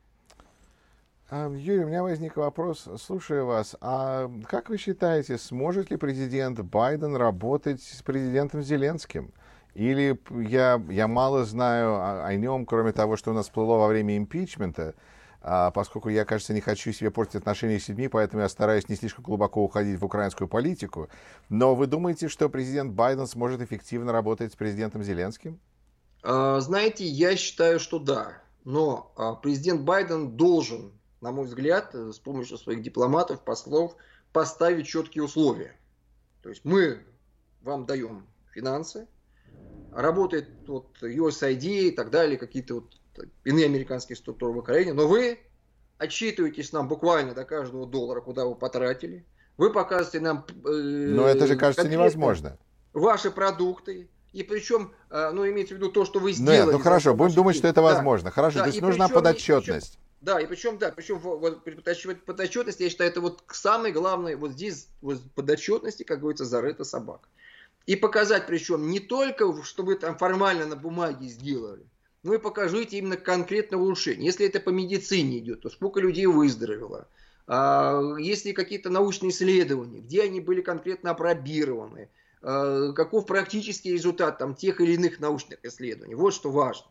А, 1.30 1.50
Юрий, 1.50 1.86
у 1.86 1.88
меня 1.88 2.04
возник 2.04 2.36
вопрос, 2.36 2.88
слушая 3.02 3.44
вас, 3.44 3.76
а 3.80 4.30
как 4.48 4.70
вы 4.70 4.78
считаете, 4.78 5.38
сможет 5.38 5.90
ли 5.92 5.98
президент 5.98 6.60
Байден 6.60 7.16
работать 7.16 7.82
с 7.82 8.02
президентом 8.02 8.62
Зеленским? 8.62 9.32
Или 9.76 10.20
я, 10.30 10.82
я 10.90 11.08
мало 11.08 11.46
знаю 11.46 11.96
о, 11.96 12.26
о 12.26 12.36
нем, 12.36 12.66
кроме 12.66 12.92
того, 12.92 13.16
что 13.16 13.32
у 13.32 13.34
нас 13.34 13.46
всплыло 13.46 13.78
во 13.78 13.88
время 13.88 14.18
импичмента, 14.18 14.96
а, 15.42 15.72
поскольку 15.72 16.10
я, 16.10 16.26
кажется, 16.26 16.54
не 16.54 16.62
хочу 16.62 16.92
себе 16.92 17.12
портить 17.12 17.36
отношения 17.36 17.80
с 17.80 17.88
людьми, 17.88 18.08
поэтому 18.08 18.42
я 18.42 18.50
стараюсь 18.50 18.90
не 18.90 18.96
слишком 18.96 19.24
глубоко 19.24 19.64
уходить 19.64 20.00
в 20.00 20.06
украинскую 20.06 20.48
политику. 20.48 21.10
Но 21.50 21.76
вы 21.76 21.88
думаете, 21.88 22.28
что 22.28 22.50
президент 22.50 22.94
Байден 22.94 23.28
сможет 23.28 23.62
эффективно 23.62 24.12
работать 24.12 24.54
с 24.54 24.56
президентом 24.56 25.04
Зеленским? 25.04 25.60
А, 26.24 26.60
знаете, 26.60 27.06
я 27.06 27.36
считаю, 27.36 27.80
что 27.80 28.00
да. 28.00 28.42
Но 28.66 29.14
а, 29.16 29.36
президент 29.36 29.82
Байден 29.82 30.32
должен, 30.36 30.92
на 31.22 31.32
мой 31.32 31.46
взгляд, 31.46 31.96
э, 31.96 32.12
с 32.12 32.20
помощью 32.20 32.58
своих 32.58 32.82
дипломатов, 32.82 33.42
послов, 33.44 33.96
поставить 34.34 34.88
четкие 34.88 35.24
условия. 35.24 35.76
То 36.44 36.50
есть 36.50 36.66
мы 36.66 37.00
вам 37.62 37.86
даем 37.86 38.26
финансы, 38.54 39.08
работает 39.94 40.50
вот 40.68 40.98
USAID 41.02 41.64
и 41.64 41.92
так 41.92 42.10
далее, 42.10 42.38
какие-то 42.38 42.76
вот 42.76 43.00
иные 43.44 43.66
американские 43.66 44.16
структуры 44.16 44.54
в 44.54 44.58
Украине, 44.58 44.94
но 44.94 45.08
вы 45.08 45.40
отчитываетесь 45.98 46.72
нам 46.74 46.88
буквально 46.88 47.34
до 47.34 47.46
каждого 47.46 47.86
доллара, 47.86 48.22
куда 48.22 48.46
вы 48.46 48.56
потратили. 48.56 49.26
Вы 49.58 49.72
показываете 49.72 50.20
нам... 50.20 50.46
Э, 50.66 50.70
но 50.70 51.28
это 51.28 51.48
же, 51.48 51.56
кажется, 51.56 51.88
невозможно. 51.88 52.58
Ваши 52.94 53.32
продукты, 53.32 54.10
и 54.34 54.44
причем, 54.44 54.94
э, 55.10 55.32
ну, 55.32 55.50
имеется 55.50 55.74
в 55.74 55.78
виду 55.78 55.92
то, 55.92 56.06
что 56.06 56.20
вы 56.20 56.34
сделали. 56.34 56.72
Нет, 56.72 56.72
ну 56.72 56.80
хорошо, 56.80 57.16
будем 57.16 57.34
думать, 57.34 57.56
что 57.56 57.68
это 57.68 57.82
возможно. 57.82 58.26
Да, 58.26 58.32
Хорошо, 58.32 58.60
да, 58.60 58.64
то 58.66 58.70
есть 58.70 58.82
нужна 58.82 59.08
причем, 59.08 59.16
подотчетность. 59.16 59.94
Причем, 59.94 60.02
да, 60.22 60.40
и 60.40 60.46
причем, 60.46 60.78
да, 60.78 60.92
причем 60.92 61.20
вот, 61.20 61.64
подотчетность, 62.26 62.80
я 62.80 62.90
считаю, 62.90 63.10
это 63.10 63.22
вот 63.22 63.44
самое 63.52 63.94
главное, 63.94 64.36
вот 64.38 64.52
здесь 64.52 64.90
вот 65.02 65.22
подотчетности, 65.34 66.04
как 66.04 66.20
говорится, 66.20 66.46
зарыта 66.46 66.84
собака. 66.84 67.28
И 67.86 67.96
показать, 67.96 68.46
причем 68.48 68.90
не 68.90 69.00
только, 69.00 69.64
что 69.64 69.84
вы 69.84 69.96
там 69.96 70.18
формально 70.18 70.66
на 70.66 70.76
бумаге 70.76 71.28
сделали, 71.28 71.86
но 72.28 72.36
и 72.36 72.38
покажите 72.38 72.98
именно 72.98 73.18
конкретное 73.18 73.80
улучшение. 73.80 74.26
Если 74.26 74.46
это 74.46 74.60
по 74.60 74.70
медицине 74.70 75.40
идет, 75.40 75.62
то 75.62 75.70
сколько 75.70 76.00
людей 76.00 76.28
выздоровело, 76.28 77.08
а, 77.48 78.16
если 78.20 78.52
какие-то 78.52 78.90
научные 78.92 79.32
исследования, 79.32 80.02
где 80.02 80.22
они 80.22 80.42
были 80.42 80.62
конкретно 80.62 81.12
опробированы, 81.12 82.10
Э, 82.42 82.94
каков 82.96 83.26
практический 83.26 83.92
результат 83.92 84.38
там, 84.38 84.54
тех 84.54 84.80
или 84.80 84.94
иных 84.94 85.20
научных 85.20 85.64
исследований. 85.64 86.16
Вот 86.16 86.34
что 86.34 86.52
важно. 86.52 86.86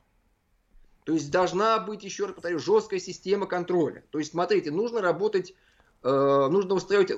То 1.05 1.12
есть 1.12 1.31
должна 1.31 1.79
быть, 1.79 2.03
еще 2.03 2.27
раз 2.27 2.35
повторю, 2.35 2.59
жесткая 2.59 2.99
система 2.99 3.46
контроля. 3.46 4.03
То 4.11 4.18
есть, 4.18 4.33
смотрите, 4.33 4.72
нужно 4.72 5.01
работать, 5.01 5.55
э, 6.03 6.49
нужно 6.51 6.75
устраивать, 6.75 7.12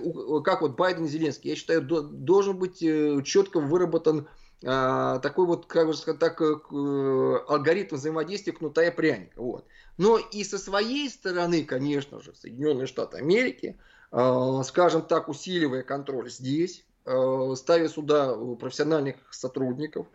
как 0.45 0.61
вот 0.61 0.77
Байден 0.77 1.07
и 1.07 1.09
Зеленский, 1.09 1.51
я 1.51 1.57
считаю, 1.57 1.83
должен 1.83 2.59
быть 2.59 2.83
э, 2.83 3.23
четко 3.25 3.61
выработан 3.61 4.29
такой 4.61 5.47
вот, 5.47 5.67
как 5.67 5.87
бы 5.87 5.95
сказать 5.95 6.19
так, 6.19 6.41
алгоритм 6.41 7.95
взаимодействия 7.97 8.53
кнута 8.53 8.83
и 8.83 8.91
пряника. 8.91 9.41
Вот. 9.41 9.67
Но 9.99 10.19
и 10.19 10.43
со 10.45 10.59
своей 10.59 11.09
стороны, 11.09 11.65
конечно 11.65 12.21
же, 12.21 12.35
Соединенные 12.35 12.87
Штаты 12.87 13.19
Америки, 13.19 13.79
скажем 14.11 15.03
так, 15.03 15.29
усиливая 15.29 15.83
контроль 15.83 16.31
здесь, 16.31 16.85
Э, 17.11 17.55
ставя 17.57 17.89
сюда 17.89 18.37
профессиональных 18.61 19.17
сотрудников, 19.31 20.07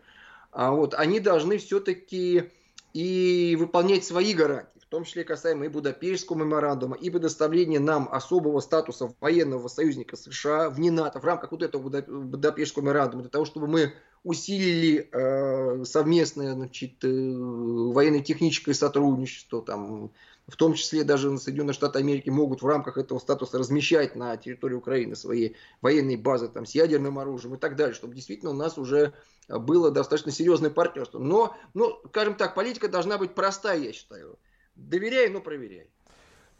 а 0.52 0.70
вот, 0.70 0.94
они 0.94 1.18
должны 1.18 1.58
все-таки 1.58 2.52
и 2.92 3.56
выполнять 3.58 4.04
свои 4.04 4.32
гарантии, 4.32 4.73
том 4.94 5.02
числе 5.02 5.24
касаемо 5.24 5.64
и 5.64 5.68
Будапештского 5.68 6.36
меморандума, 6.38 6.94
и 6.94 7.10
предоставления 7.10 7.80
нам 7.80 8.08
особого 8.12 8.60
статуса 8.60 9.12
военного 9.20 9.66
союзника 9.66 10.16
США 10.16 10.70
вне 10.70 10.92
НАТО 10.92 11.18
в 11.18 11.24
рамках 11.24 11.50
вот 11.50 11.64
этого 11.64 11.82
Будапештского 11.82 12.84
меморандума, 12.84 13.22
для 13.24 13.30
того, 13.30 13.44
чтобы 13.44 13.66
мы 13.66 13.92
усилили 14.22 15.08
э, 15.10 15.84
совместное 15.84 16.54
значит, 16.54 17.02
э, 17.02 17.08
военно-техническое 17.08 18.72
сотрудничество, 18.72 19.62
там, 19.62 20.12
в 20.46 20.54
том 20.54 20.74
числе 20.74 21.02
даже 21.02 21.36
Соединенные 21.38 21.74
Штаты 21.74 21.98
Америки 21.98 22.30
могут 22.30 22.62
в 22.62 22.66
рамках 22.66 22.96
этого 22.96 23.18
статуса 23.18 23.58
размещать 23.58 24.14
на 24.14 24.36
территории 24.36 24.76
Украины 24.76 25.16
свои 25.16 25.54
военные 25.82 26.18
базы 26.18 26.46
там, 26.46 26.66
с 26.66 26.70
ядерным 26.76 27.18
оружием 27.18 27.56
и 27.56 27.58
так 27.58 27.74
далее, 27.74 27.96
чтобы 27.96 28.14
действительно 28.14 28.52
у 28.52 28.54
нас 28.54 28.78
уже 28.78 29.12
было 29.48 29.90
достаточно 29.90 30.30
серьезное 30.30 30.70
партнерство. 30.70 31.18
Но, 31.18 31.56
ну, 31.74 31.98
скажем 32.10 32.36
так, 32.36 32.54
политика 32.54 32.88
должна 32.88 33.18
быть 33.18 33.34
простая, 33.34 33.80
я 33.80 33.92
считаю. 33.92 34.38
Доверяй, 34.76 35.28
но 35.30 35.40
проверяй. 35.40 35.88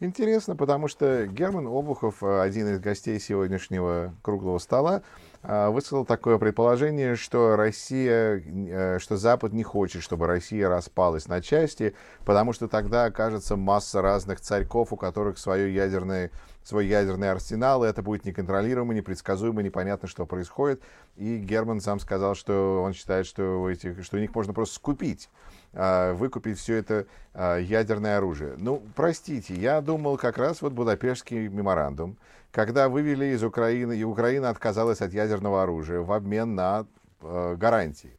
Интересно, 0.01 0.57
потому 0.57 0.89
что 0.89 1.25
Герман 1.25 1.67
Обухов, 1.67 2.21
один 2.21 2.67
из 2.67 2.81
гостей 2.81 3.17
сегодняшнего 3.17 4.13
круглого 4.21 4.57
стола, 4.57 5.03
а, 5.41 5.69
высказал 5.69 6.03
такое 6.03 6.37
предположение, 6.37 7.15
что 7.15 7.55
Россия, 7.55 8.43
э, 8.45 8.99
что 8.99 9.15
Запад 9.15 9.53
не 9.53 9.63
хочет, 9.63 10.03
чтобы 10.03 10.27
Россия 10.27 10.67
распалась 10.67 11.29
на 11.29 11.41
части, 11.41 11.95
потому 12.25 12.51
что 12.51 12.67
тогда 12.67 13.05
окажется 13.05 13.55
масса 13.55 14.01
разных 14.01 14.41
царьков, 14.41 14.91
у 14.91 14.97
которых 14.97 15.37
свое 15.37 15.73
ядерное, 15.73 16.29
свой 16.65 16.87
ядерный 16.87 17.31
арсенал, 17.31 17.85
и 17.85 17.87
это 17.87 18.01
будет 18.01 18.25
неконтролируемо, 18.25 18.93
непредсказуемо, 18.93 19.61
непонятно, 19.61 20.07
что 20.07 20.25
происходит. 20.25 20.81
И 21.15 21.37
Герман 21.37 21.79
сам 21.79 21.99
сказал, 21.99 22.33
что 22.33 22.81
он 22.83 22.93
считает, 22.93 23.27
что, 23.27 23.61
у 23.61 23.69
этих, 23.69 24.03
что 24.03 24.17
у 24.17 24.19
них 24.19 24.33
можно 24.33 24.51
просто 24.51 24.75
скупить 24.75 25.29
а, 25.73 26.13
выкупить 26.13 26.57
все 26.57 26.75
это 26.77 27.05
а, 27.33 27.57
ядерное 27.57 28.17
оружие. 28.17 28.55
Ну, 28.57 28.81
простите, 28.95 29.53
я 29.53 29.81
думал 29.81 30.17
как 30.17 30.37
раз 30.37 30.61
вот 30.61 30.73
Будапештский 30.73 31.47
меморандум, 31.49 32.17
когда 32.51 32.89
вывели 32.89 33.25
из 33.25 33.43
Украины, 33.43 33.95
и 33.95 34.03
Украина 34.03 34.49
отказалась 34.49 35.01
от 35.01 35.13
ядерного 35.13 35.61
оружия 35.61 35.99
в 35.99 36.11
обмен 36.13 36.55
на 36.55 36.85
э, 37.21 37.55
гарантии. 37.57 38.17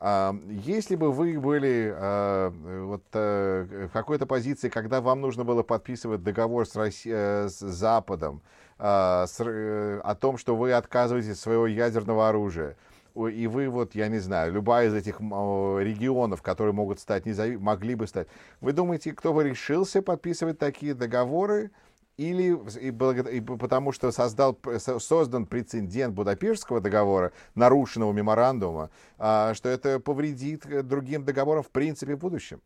Если 0.00 0.96
бы 0.96 1.12
вы 1.12 1.38
были 1.38 1.94
э, 1.96 2.50
вот, 2.84 3.04
э, 3.12 3.86
в 3.88 3.92
какой-то 3.92 4.26
позиции, 4.26 4.68
когда 4.68 5.00
вам 5.00 5.20
нужно 5.20 5.44
было 5.44 5.62
подписывать 5.62 6.22
договор 6.22 6.66
с, 6.66 6.76
Росси... 6.76 7.10
Э, 7.10 7.48
с 7.48 7.58
Западом 7.60 8.42
с, 8.76 9.40
о 9.40 10.14
том, 10.20 10.36
что 10.36 10.56
вы 10.56 10.72
отказываетесь 10.72 11.30
от 11.30 11.38
своего 11.38 11.68
ядерного 11.68 12.28
оружия, 12.28 12.76
и 13.14 13.46
вы 13.46 13.68
вот, 13.68 13.94
я 13.94 14.08
не 14.08 14.18
знаю, 14.18 14.52
любая 14.52 14.88
из 14.88 14.94
этих 14.94 15.20
регионов, 15.20 16.42
которые 16.42 16.74
могут 16.74 16.98
стать 16.98 17.24
могли 17.60 17.94
бы 17.94 18.08
стать, 18.08 18.26
вы 18.60 18.72
думаете, 18.72 19.12
кто 19.12 19.32
бы 19.32 19.44
решился 19.44 20.02
подписывать 20.02 20.58
такие 20.58 20.94
договоры? 20.94 21.70
Или 22.16 22.56
и, 22.80 23.36
и 23.36 23.40
потому 23.40 23.92
что 23.92 24.12
создал, 24.12 24.58
создан 24.98 25.46
прецедент 25.46 26.14
Будапештского 26.14 26.80
договора, 26.80 27.32
нарушенного 27.54 28.12
меморандума, 28.12 28.90
а, 29.18 29.54
что 29.54 29.68
это 29.68 29.98
повредит 30.00 30.64
э, 30.66 30.82
другим 30.82 31.24
договорам 31.24 31.62
в 31.62 31.70
принципе 31.70 32.14
в 32.14 32.18
будущем? 32.18 32.60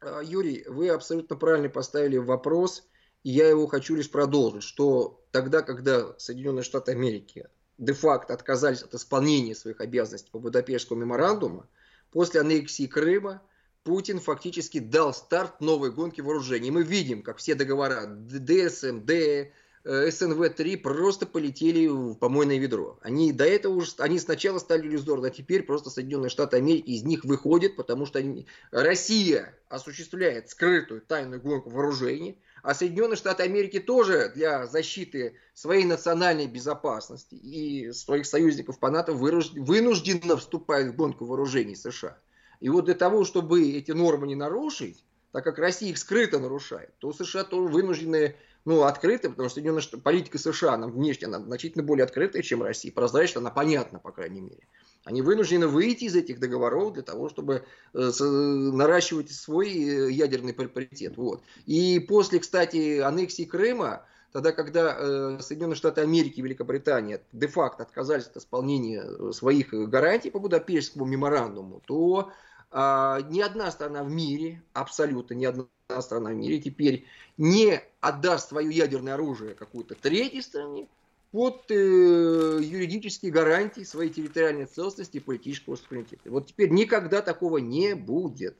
А, 0.00 0.20
Юрий, 0.22 0.64
вы 0.68 0.90
абсолютно 0.90 1.36
правильно 1.36 1.68
поставили 1.68 2.16
вопрос, 2.18 2.84
и 3.24 3.30
я 3.30 3.48
его 3.48 3.66
хочу 3.66 3.94
лишь 3.94 4.10
продолжить, 4.10 4.62
что 4.62 5.24
тогда, 5.30 5.62
когда 5.62 6.16
Соединенные 6.18 6.62
Штаты 6.62 6.92
Америки 6.92 7.48
де-факто 7.78 8.34
отказались 8.34 8.82
от 8.82 8.94
исполнения 8.94 9.54
своих 9.54 9.80
обязанностей 9.80 10.30
по 10.30 10.38
Будапештскому 10.38 11.00
меморандуму, 11.00 11.66
после 12.12 12.40
аннексии 12.40 12.86
Крыма 12.86 13.42
Путин 13.84 14.20
фактически 14.20 14.78
дал 14.78 15.12
старт 15.12 15.60
новой 15.60 15.90
гонке 15.90 16.22
вооружений. 16.22 16.70
Мы 16.70 16.84
видим, 16.84 17.22
как 17.22 17.38
все 17.38 17.56
договора 17.56 18.06
ДСМ, 18.06 19.00
Д, 19.00 19.52
э, 19.84 20.08
СНВ-3 20.08 20.76
просто 20.78 21.26
полетели 21.26 21.88
в 21.88 22.14
помойное 22.14 22.58
ведро. 22.58 23.00
Они 23.02 23.32
до 23.32 23.44
этого 23.44 23.74
уже, 23.74 23.90
они 23.98 24.20
сначала 24.20 24.60
стали 24.60 24.86
иллюзорны, 24.86 25.26
а 25.26 25.30
теперь 25.30 25.64
просто 25.64 25.90
Соединенные 25.90 26.30
Штаты 26.30 26.58
Америки 26.58 26.90
из 26.90 27.02
них 27.02 27.24
выходят, 27.24 27.74
потому 27.74 28.06
что 28.06 28.20
они, 28.20 28.46
Россия 28.70 29.58
осуществляет 29.68 30.48
скрытую 30.48 31.00
тайную 31.00 31.42
гонку 31.42 31.70
вооружений, 31.70 32.38
а 32.62 32.76
Соединенные 32.76 33.16
Штаты 33.16 33.42
Америки 33.42 33.80
тоже 33.80 34.30
для 34.32 34.68
защиты 34.68 35.34
своей 35.54 35.86
национальной 35.86 36.46
безопасности 36.46 37.34
и 37.34 37.90
своих 37.90 38.26
союзников 38.26 38.78
по 38.78 38.90
НАТО 38.90 39.12
вынужденно 39.12 40.36
вступают 40.36 40.92
в 40.92 40.96
гонку 40.96 41.24
вооружений 41.24 41.74
США. 41.74 42.16
И 42.62 42.68
вот 42.68 42.84
для 42.84 42.94
того, 42.94 43.24
чтобы 43.24 43.72
эти 43.72 43.90
нормы 43.90 44.28
не 44.28 44.36
нарушить, 44.36 45.04
так 45.32 45.42
как 45.42 45.58
Россия 45.58 45.90
их 45.90 45.98
скрыто 45.98 46.38
нарушает, 46.38 46.90
то 46.98 47.12
США 47.12 47.42
тоже 47.42 47.68
вынуждены 47.68 48.36
ну, 48.64 48.84
открыты, 48.84 49.30
потому 49.30 49.48
что 49.48 49.56
Соединенная 49.56 49.82
политика 50.00 50.38
США 50.38 50.76
нам 50.76 50.92
внешне 50.92 51.26
она 51.26 51.40
значительно 51.40 51.82
более 51.82 52.04
открытая, 52.04 52.42
чем 52.42 52.62
Россия. 52.62 52.92
Прозрачно, 52.92 53.40
она 53.40 53.50
понятна, 53.50 53.98
по 53.98 54.12
крайней 54.12 54.42
мере. 54.42 54.62
Они 55.04 55.22
вынуждены 55.22 55.66
выйти 55.66 56.04
из 56.04 56.14
этих 56.14 56.38
договоров 56.38 56.92
для 56.92 57.02
того, 57.02 57.28
чтобы 57.28 57.64
э, 57.94 58.10
наращивать 58.20 59.32
свой 59.32 59.72
э, 59.72 60.12
ядерный 60.12 60.54
приоритет. 60.54 61.16
Вот. 61.16 61.42
И 61.66 61.98
после, 61.98 62.38
кстати, 62.38 63.00
аннексии 63.00 63.42
Крыма, 63.42 64.04
тогда, 64.32 64.52
когда 64.52 64.96
э, 64.96 65.38
Соединенные 65.40 65.74
Штаты 65.74 66.02
Америки 66.02 66.38
и 66.38 66.42
Великобритания 66.42 67.20
де-факто 67.32 67.82
отказались 67.82 68.26
от 68.26 68.36
исполнения 68.36 69.32
своих 69.32 69.72
гарантий 69.72 70.30
по 70.30 70.38
Будапештскому 70.38 71.04
меморандуму, 71.04 71.82
то 71.84 72.30
ни 72.72 73.40
одна 73.40 73.70
страна 73.70 74.02
в 74.02 74.10
мире, 74.10 74.62
абсолютно 74.72 75.34
ни 75.34 75.44
одна 75.44 75.66
страна 76.00 76.30
в 76.30 76.34
мире 76.34 76.58
теперь 76.58 77.04
не 77.36 77.82
отдаст 78.00 78.48
свое 78.48 78.70
ядерное 78.70 79.14
оружие 79.14 79.54
какой-то 79.54 79.94
третьей 79.94 80.42
стране 80.42 80.88
под 81.32 81.70
э, 81.70 81.74
юридические 81.74 83.32
гарантии 83.32 83.82
своей 83.82 84.10
территориальной 84.10 84.66
целостности 84.66 85.16
и 85.16 85.20
политического 85.20 85.76
суверенитета. 85.76 86.30
Вот 86.30 86.46
теперь 86.46 86.70
никогда 86.70 87.22
такого 87.22 87.58
не 87.58 87.94
будет. 87.94 88.56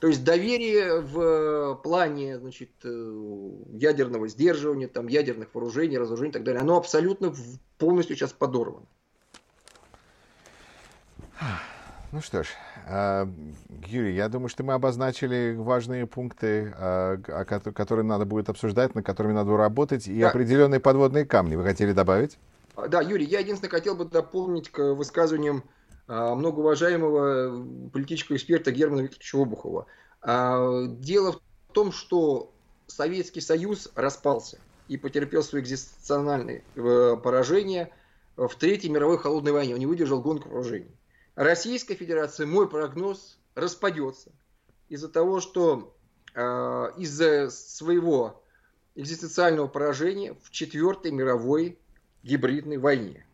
То 0.00 0.06
есть 0.06 0.22
доверие 0.22 1.00
в 1.00 1.80
плане 1.82 2.38
значит, 2.38 2.70
э, 2.84 3.50
ядерного 3.72 4.28
сдерживания, 4.28 4.86
там, 4.86 5.08
ядерных 5.08 5.54
вооружений, 5.54 5.98
разоружений 5.98 6.30
и 6.30 6.34
так 6.34 6.44
далее, 6.44 6.60
оно 6.60 6.76
абсолютно 6.76 7.34
полностью 7.78 8.14
сейчас 8.14 8.32
подорвано. 8.32 8.86
Ну 12.10 12.22
что 12.22 12.42
ж, 12.42 12.48
а, 12.86 13.28
Юрий, 13.86 14.14
я 14.14 14.30
думаю, 14.30 14.48
что 14.48 14.64
мы 14.64 14.72
обозначили 14.72 15.54
важные 15.58 16.06
пункты, 16.06 16.72
а, 16.74 17.18
которые 17.44 18.04
надо 18.04 18.24
будет 18.24 18.48
обсуждать, 18.48 18.94
над 18.94 19.04
которыми 19.04 19.34
надо 19.34 19.54
работать, 19.56 20.08
и 20.08 20.20
да. 20.20 20.30
определенные 20.30 20.80
подводные 20.80 21.26
камни. 21.26 21.54
Вы 21.54 21.64
хотели 21.64 21.92
добавить? 21.92 22.38
А, 22.76 22.88
да, 22.88 23.02
Юрий, 23.02 23.26
я 23.26 23.40
единственное 23.40 23.70
хотел 23.70 23.94
бы 23.94 24.06
дополнить 24.06 24.70
к 24.70 24.94
высказываниям 24.94 25.64
многоуважаемого 26.06 27.90
политического 27.92 28.36
эксперта 28.36 28.72
Германа 28.72 29.02
Викторовича 29.02 29.42
Обухова. 29.42 29.86
Дело 30.24 31.32
в 31.32 31.40
том, 31.74 31.92
что 31.92 32.50
Советский 32.86 33.42
Союз 33.42 33.90
распался 33.94 34.58
и 34.88 34.96
потерпел 34.96 35.42
свое 35.42 35.62
экзистенциальное 35.62 36.62
э, 36.74 37.16
поражение 37.22 37.92
в 38.36 38.48
Третьей 38.56 38.90
мировой 38.90 39.18
холодной 39.18 39.52
войне. 39.52 39.74
Он 39.74 39.80
не 39.80 39.86
выдержал 39.86 40.22
гонку 40.22 40.48
вооружений. 40.48 40.90
Российская 41.38 41.94
Федерация, 41.94 42.46
мой 42.48 42.68
прогноз, 42.68 43.38
распадется 43.54 44.32
из-за 44.88 45.08
того, 45.08 45.38
что 45.38 45.94
э, 46.34 46.40
из-за 46.96 47.48
своего 47.48 48.42
экзистенциального 48.96 49.68
поражения 49.68 50.34
в 50.42 50.50
Четвертой 50.50 51.12
мировой 51.12 51.78
гибридной 52.24 52.78
войне. 52.78 53.24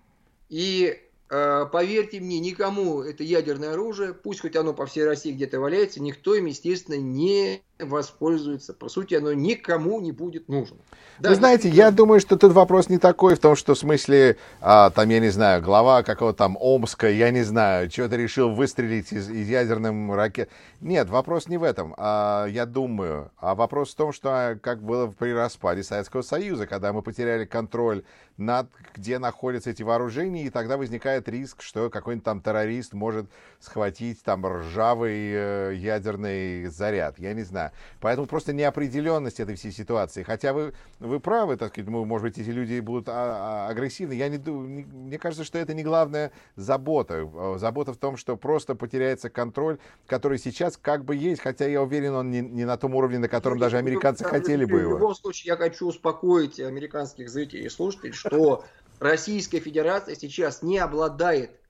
И 0.50 1.00
э, 1.30 1.66
поверьте 1.72 2.20
мне, 2.20 2.40
никому 2.40 3.00
это 3.00 3.24
ядерное 3.24 3.72
оружие, 3.72 4.12
пусть 4.12 4.40
хоть 4.40 4.56
оно 4.56 4.74
по 4.74 4.84
всей 4.84 5.06
России 5.06 5.32
где-то 5.32 5.58
валяется, 5.58 6.02
никто 6.02 6.34
им, 6.34 6.44
естественно, 6.44 6.96
не 6.96 7.62
воспользуется. 7.78 8.72
По 8.72 8.88
сути, 8.88 9.14
оно 9.14 9.32
никому 9.32 10.00
не 10.00 10.12
будет 10.12 10.48
нужно. 10.48 10.76
Да, 11.18 11.30
Вы 11.30 11.34
знаете, 11.37 11.68
я 11.68 11.90
думаю, 11.90 12.20
что 12.20 12.37
тут 12.37 12.52
вопрос 12.52 12.88
не 12.88 12.98
такой 12.98 13.34
в 13.34 13.40
том, 13.40 13.56
что 13.56 13.74
в 13.74 13.78
смысле, 13.78 14.37
а, 14.60 14.90
там, 14.90 15.08
я 15.08 15.20
не 15.20 15.30
знаю, 15.30 15.62
глава 15.62 16.02
какого-то 16.02 16.38
там 16.38 16.56
Омска, 16.60 17.08
я 17.10 17.30
не 17.30 17.42
знаю, 17.42 17.88
чего-то 17.88 18.16
решил 18.16 18.50
выстрелить 18.50 19.12
из, 19.12 19.28
из 19.28 19.48
ядерным 19.48 20.12
ракет. 20.12 20.50
Нет, 20.80 21.08
вопрос 21.08 21.48
не 21.48 21.56
в 21.56 21.62
этом, 21.62 21.94
а, 21.96 22.46
я 22.46 22.66
думаю. 22.66 23.30
А 23.38 23.54
вопрос 23.54 23.92
в 23.92 23.96
том, 23.96 24.12
что 24.12 24.28
а, 24.30 24.54
как 24.56 24.82
было 24.82 25.08
при 25.08 25.32
распаде 25.32 25.82
Советского 25.82 26.22
Союза, 26.22 26.66
когда 26.66 26.92
мы 26.92 27.02
потеряли 27.02 27.44
контроль 27.44 28.04
над, 28.37 28.68
где 28.94 29.18
находятся 29.18 29.70
эти 29.70 29.82
вооружения, 29.82 30.44
и 30.44 30.50
тогда 30.50 30.76
возникает 30.76 31.28
риск, 31.28 31.62
что 31.62 31.90
какой-нибудь 31.90 32.24
там 32.24 32.40
террорист 32.40 32.92
может 32.92 33.26
схватить 33.60 34.22
там 34.22 34.46
ржавый 34.46 35.32
э, 35.32 35.74
ядерный 35.76 36.66
заряд. 36.66 37.18
Я 37.18 37.34
не 37.34 37.42
знаю. 37.42 37.63
Поэтому 38.00 38.27
просто 38.27 38.53
неопределенность 38.53 39.40
этой 39.40 39.55
всей 39.55 39.72
ситуации. 39.72 40.22
Хотя 40.22 40.53
вы 40.53 40.72
вы 40.98 41.20
правы, 41.20 41.57
так 41.57 41.72
сказать, 41.72 41.88
может 41.88 42.24
быть, 42.24 42.38
эти 42.38 42.50
люди 42.50 42.81
будут 42.81 43.09
а, 43.09 43.66
а, 43.66 43.68
агрессивны. 43.68 44.12
Я 44.14 44.29
не, 44.29 44.38
не, 44.38 44.85
мне 44.85 45.18
кажется, 45.18 45.44
что 45.44 45.59
это 45.59 45.74
не 45.74 45.83
главная 45.83 46.33
забота. 46.57 47.29
Э, 47.33 47.59
забота 47.59 47.92
в 47.92 47.96
том, 47.96 48.16
что 48.16 48.37
просто 48.37 48.74
потеряется 48.74 49.31
контроль, 49.31 49.79
который 50.07 50.38
сейчас 50.38 50.77
как 50.77 51.05
бы 51.05 51.16
есть, 51.16 51.40
хотя 51.40 51.66
я 51.66 51.83
уверен, 51.83 52.14
он 52.14 52.31
не, 52.31 52.40
не 52.40 52.64
на 52.64 52.77
том 52.77 52.94
уровне, 52.94 53.18
на 53.18 53.29
котором 53.29 53.59
даже 53.59 53.79
американцы 53.79 54.24
хотели 54.24 54.64
бы 54.64 54.81
его. 54.81 54.96
В 54.96 54.98
любом 54.98 55.14
случае, 55.14 55.53
я 55.53 55.57
хочу 55.57 55.87
успокоить 55.87 56.61
американских 56.61 57.29
зрителей 57.29 57.66
и 57.66 57.68
слушателей, 57.68 58.12
что 58.12 58.64
Российская 59.00 59.61
Федерация 59.61 60.14
сейчас 60.14 60.62
не 60.62 60.79
обладает, 60.79 61.61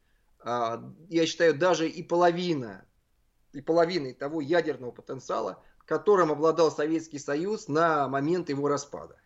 а, 0.40 0.82
я 1.08 1.26
считаю, 1.26 1.54
даже 1.54 1.88
и 1.88 2.02
половина, 2.02 2.84
и 3.52 3.60
половиной 3.60 4.14
того 4.14 4.40
ядерного 4.40 4.90
потенциала, 4.90 5.62
которым 5.86 6.32
обладал 6.32 6.70
Советский 6.70 7.18
Союз 7.18 7.68
на 7.68 8.08
момент 8.08 8.48
его 8.48 8.68
распада. 8.68 9.16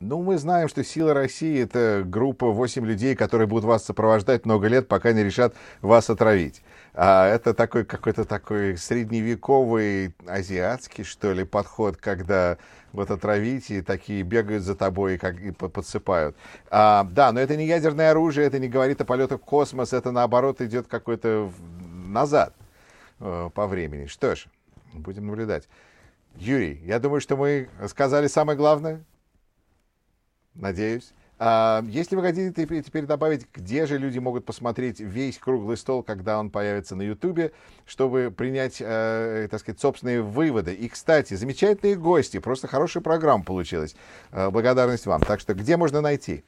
Ну, 0.00 0.22
мы 0.22 0.38
знаем, 0.38 0.68
что 0.68 0.82
«Сила 0.82 1.14
России»— 1.14 1.60
это 1.62 2.02
группа 2.04 2.50
8 2.50 2.84
людей, 2.84 3.14
которые 3.14 3.46
будут 3.46 3.64
вас 3.64 3.84
сопровождать 3.84 4.44
много 4.44 4.66
лет, 4.66 4.88
пока 4.88 5.12
не 5.12 5.22
решат 5.22 5.54
вас 5.82 6.10
отравить. 6.10 6.62
А 6.94 7.26
это 7.28 7.54
такой 7.54 7.84
какой-то 7.84 8.24
такой 8.24 8.76
средневековый 8.76 10.14
азиатский, 10.26 11.04
что 11.04 11.32
ли, 11.32 11.44
подход, 11.44 11.96
когда 11.96 12.58
вот 12.92 13.10
отравить 13.10 13.70
и 13.70 13.82
такие 13.82 14.22
бегают 14.22 14.64
за 14.64 14.74
тобой 14.74 15.14
и, 15.14 15.18
как, 15.18 15.40
и 15.40 15.52
подсыпают. 15.52 16.36
А, 16.70 17.04
да, 17.04 17.32
но 17.32 17.40
это 17.40 17.56
не 17.56 17.66
ядерное 17.66 18.10
оружие, 18.10 18.46
это 18.46 18.58
не 18.58 18.68
говорит 18.68 19.00
о 19.00 19.04
полетах 19.04 19.40
в 19.40 19.44
космос, 19.44 19.92
это 19.92 20.10
наоборот 20.10 20.60
идет 20.60 20.86
какой-то 20.86 21.50
назад 22.06 22.54
э, 23.20 23.50
по 23.54 23.66
времени. 23.66 24.06
Что 24.06 24.34
ж, 24.34 24.46
будем 25.00 25.26
наблюдать. 25.26 25.68
Юрий, 26.36 26.80
я 26.84 26.98
думаю, 26.98 27.20
что 27.20 27.36
мы 27.36 27.68
сказали 27.88 28.26
самое 28.26 28.56
главное. 28.56 29.04
Надеюсь. 30.54 31.12
А, 31.38 31.82
если 31.88 32.14
вы 32.14 32.22
хотите 32.22 32.52
теперь 32.82 33.06
добавить, 33.06 33.46
где 33.52 33.86
же 33.86 33.98
люди 33.98 34.18
могут 34.18 34.44
посмотреть 34.44 35.00
весь 35.00 35.38
круглый 35.38 35.76
стол, 35.76 36.02
когда 36.02 36.38
он 36.38 36.50
появится 36.50 36.94
на 36.94 37.02
Ютубе, 37.02 37.52
чтобы 37.86 38.32
принять, 38.36 38.76
э, 38.80 39.48
так 39.50 39.60
сказать, 39.60 39.80
собственные 39.80 40.22
выводы. 40.22 40.72
И, 40.74 40.88
кстати, 40.88 41.34
замечательные 41.34 41.96
гости, 41.96 42.38
просто 42.38 42.68
хорошая 42.68 43.02
программа 43.02 43.44
получилась. 43.44 43.96
Э, 44.30 44.50
благодарность 44.50 45.06
вам. 45.06 45.20
Так 45.22 45.40
что 45.40 45.54
где 45.54 45.76
можно 45.76 46.00
найти? 46.00 46.44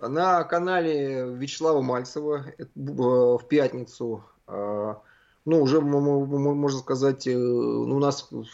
На 0.00 0.42
канале 0.44 1.26
Вячеслава 1.36 1.80
Мальцева 1.80 2.46
э, 2.58 2.64
в 2.74 3.46
пятницу 3.48 4.24
э, 4.48 4.94
ну, 5.44 5.60
уже, 5.60 5.80
можно 5.80 6.78
сказать, 6.78 7.26
э, 7.26 7.36
ну, 7.36 7.96
у 7.96 7.98
нас, 7.98 8.28
ну, 8.30 8.46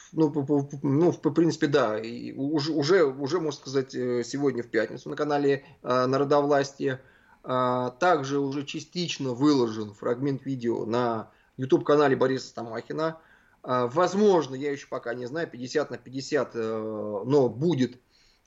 ну, 0.83 1.13
в 1.13 1.21
принципе, 1.21 1.67
да, 1.67 2.01
уже, 2.37 2.73
уже, 2.73 3.05
уже, 3.05 3.41
можно 3.41 3.61
сказать, 3.61 3.95
э, 3.95 4.23
сегодня 4.25 4.63
в 4.63 4.69
пятницу 4.69 5.11
на 5.11 5.17
канале 5.17 5.65
э, 5.83 6.07
Народовластия. 6.07 7.01
А, 7.45 7.91
также 7.91 8.39
уже 8.41 8.65
частично 8.65 9.33
выложен 9.33 9.95
фрагмент 9.95 10.45
видео 10.45 10.85
на 10.85 11.31
YouTube-канале 11.57 12.17
Бориса 12.17 12.49
Стамахина. 12.49 13.19
А, 13.63 13.87
возможно, 13.87 14.55
я 14.55 14.73
еще 14.73 14.87
пока 14.89 15.15
не 15.15 15.27
знаю, 15.27 15.49
50 15.49 15.91
на 15.91 15.99
50, 15.99 16.55
но 16.55 17.49
будет 17.49 17.99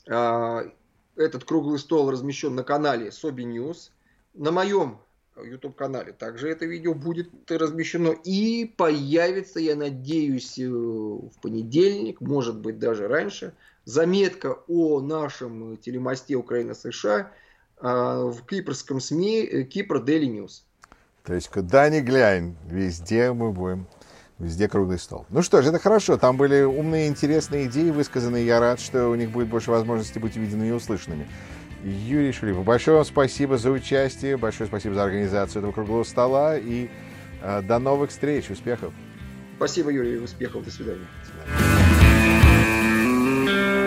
а, 0.10 0.63
этот 1.15 1.43
круглый 1.45 1.80
стол 1.80 2.10
размещен 2.10 2.56
на 2.56 2.63
канале 2.63 3.12
Соби 3.12 3.43
News. 3.43 3.91
На 4.34 4.51
моем 4.51 4.99
YouTube-канале. 5.39 6.14
Также 6.14 6.49
это 6.49 6.66
видео 6.66 6.93
будет 6.93 7.30
размещено 7.49 8.12
и 8.12 8.66
появится, 8.78 9.60
я 9.60 9.76
надеюсь, 9.76 10.60
э, 10.60 10.68
в 10.68 11.32
понедельник, 11.41 12.22
может 12.22 12.60
быть 12.60 12.80
даже 12.80 13.08
раньше, 13.08 13.53
заметка 13.86 14.60
о 14.68 14.99
нашем 15.01 15.78
телемосте 15.78 16.36
Украина-США 16.36 17.32
а, 17.78 18.26
в 18.26 18.45
кипрском 18.45 18.99
СМИ 18.99 19.41
э, 19.41 19.64
Кипр 19.64 19.97
Daily 19.97 20.28
News. 20.28 20.62
То 21.24 21.34
есть 21.34 21.49
куда 21.49 21.89
ни 21.89 22.01
глянь, 22.01 22.55
везде 22.70 23.32
мы 23.32 23.51
будем 23.51 23.88
Везде 24.41 24.68
круглый 24.68 24.97
стол. 24.97 25.28
Ну 25.30 25.43
что 25.43 25.62
ж, 25.62 25.68
это 25.68 25.78
хорошо. 25.78 26.18
Там 26.18 26.36
были 26.36 26.64
умные, 26.64 27.08
интересные 27.08 27.68
идеи 27.68 27.91
высказаны. 27.91 28.38
Я 28.38 28.60
рад, 28.60 28.80
что 28.80 29.08
у 29.10 29.14
них 29.14 29.30
будет 29.30 29.49
больше 29.49 29.70
возможностей 29.70 30.18
быть 30.18 30.36
увиденными 30.36 30.70
и 30.70 30.72
услышанными. 30.72 31.28
Юрий 31.84 32.32
Шулип, 32.32 32.57
Большое 32.57 32.97
вам 32.97 33.05
спасибо 33.05 33.57
за 33.57 33.71
участие, 33.71 34.38
большое 34.38 34.67
спасибо 34.67 34.95
за 34.95 35.03
организацию 35.03 35.61
этого 35.61 35.71
круглого 35.71 36.03
стола 36.03 36.57
и 36.57 36.89
э, 37.41 37.61
до 37.61 37.79
новых 37.79 38.11
встреч, 38.11 38.49
успехов. 38.49 38.93
Спасибо, 39.57 39.91
Юрий, 39.91 40.17
успехов, 40.17 40.63
до 40.63 40.71
свидания. 40.71 41.07
До 41.21 41.27
свидания. 43.45 43.80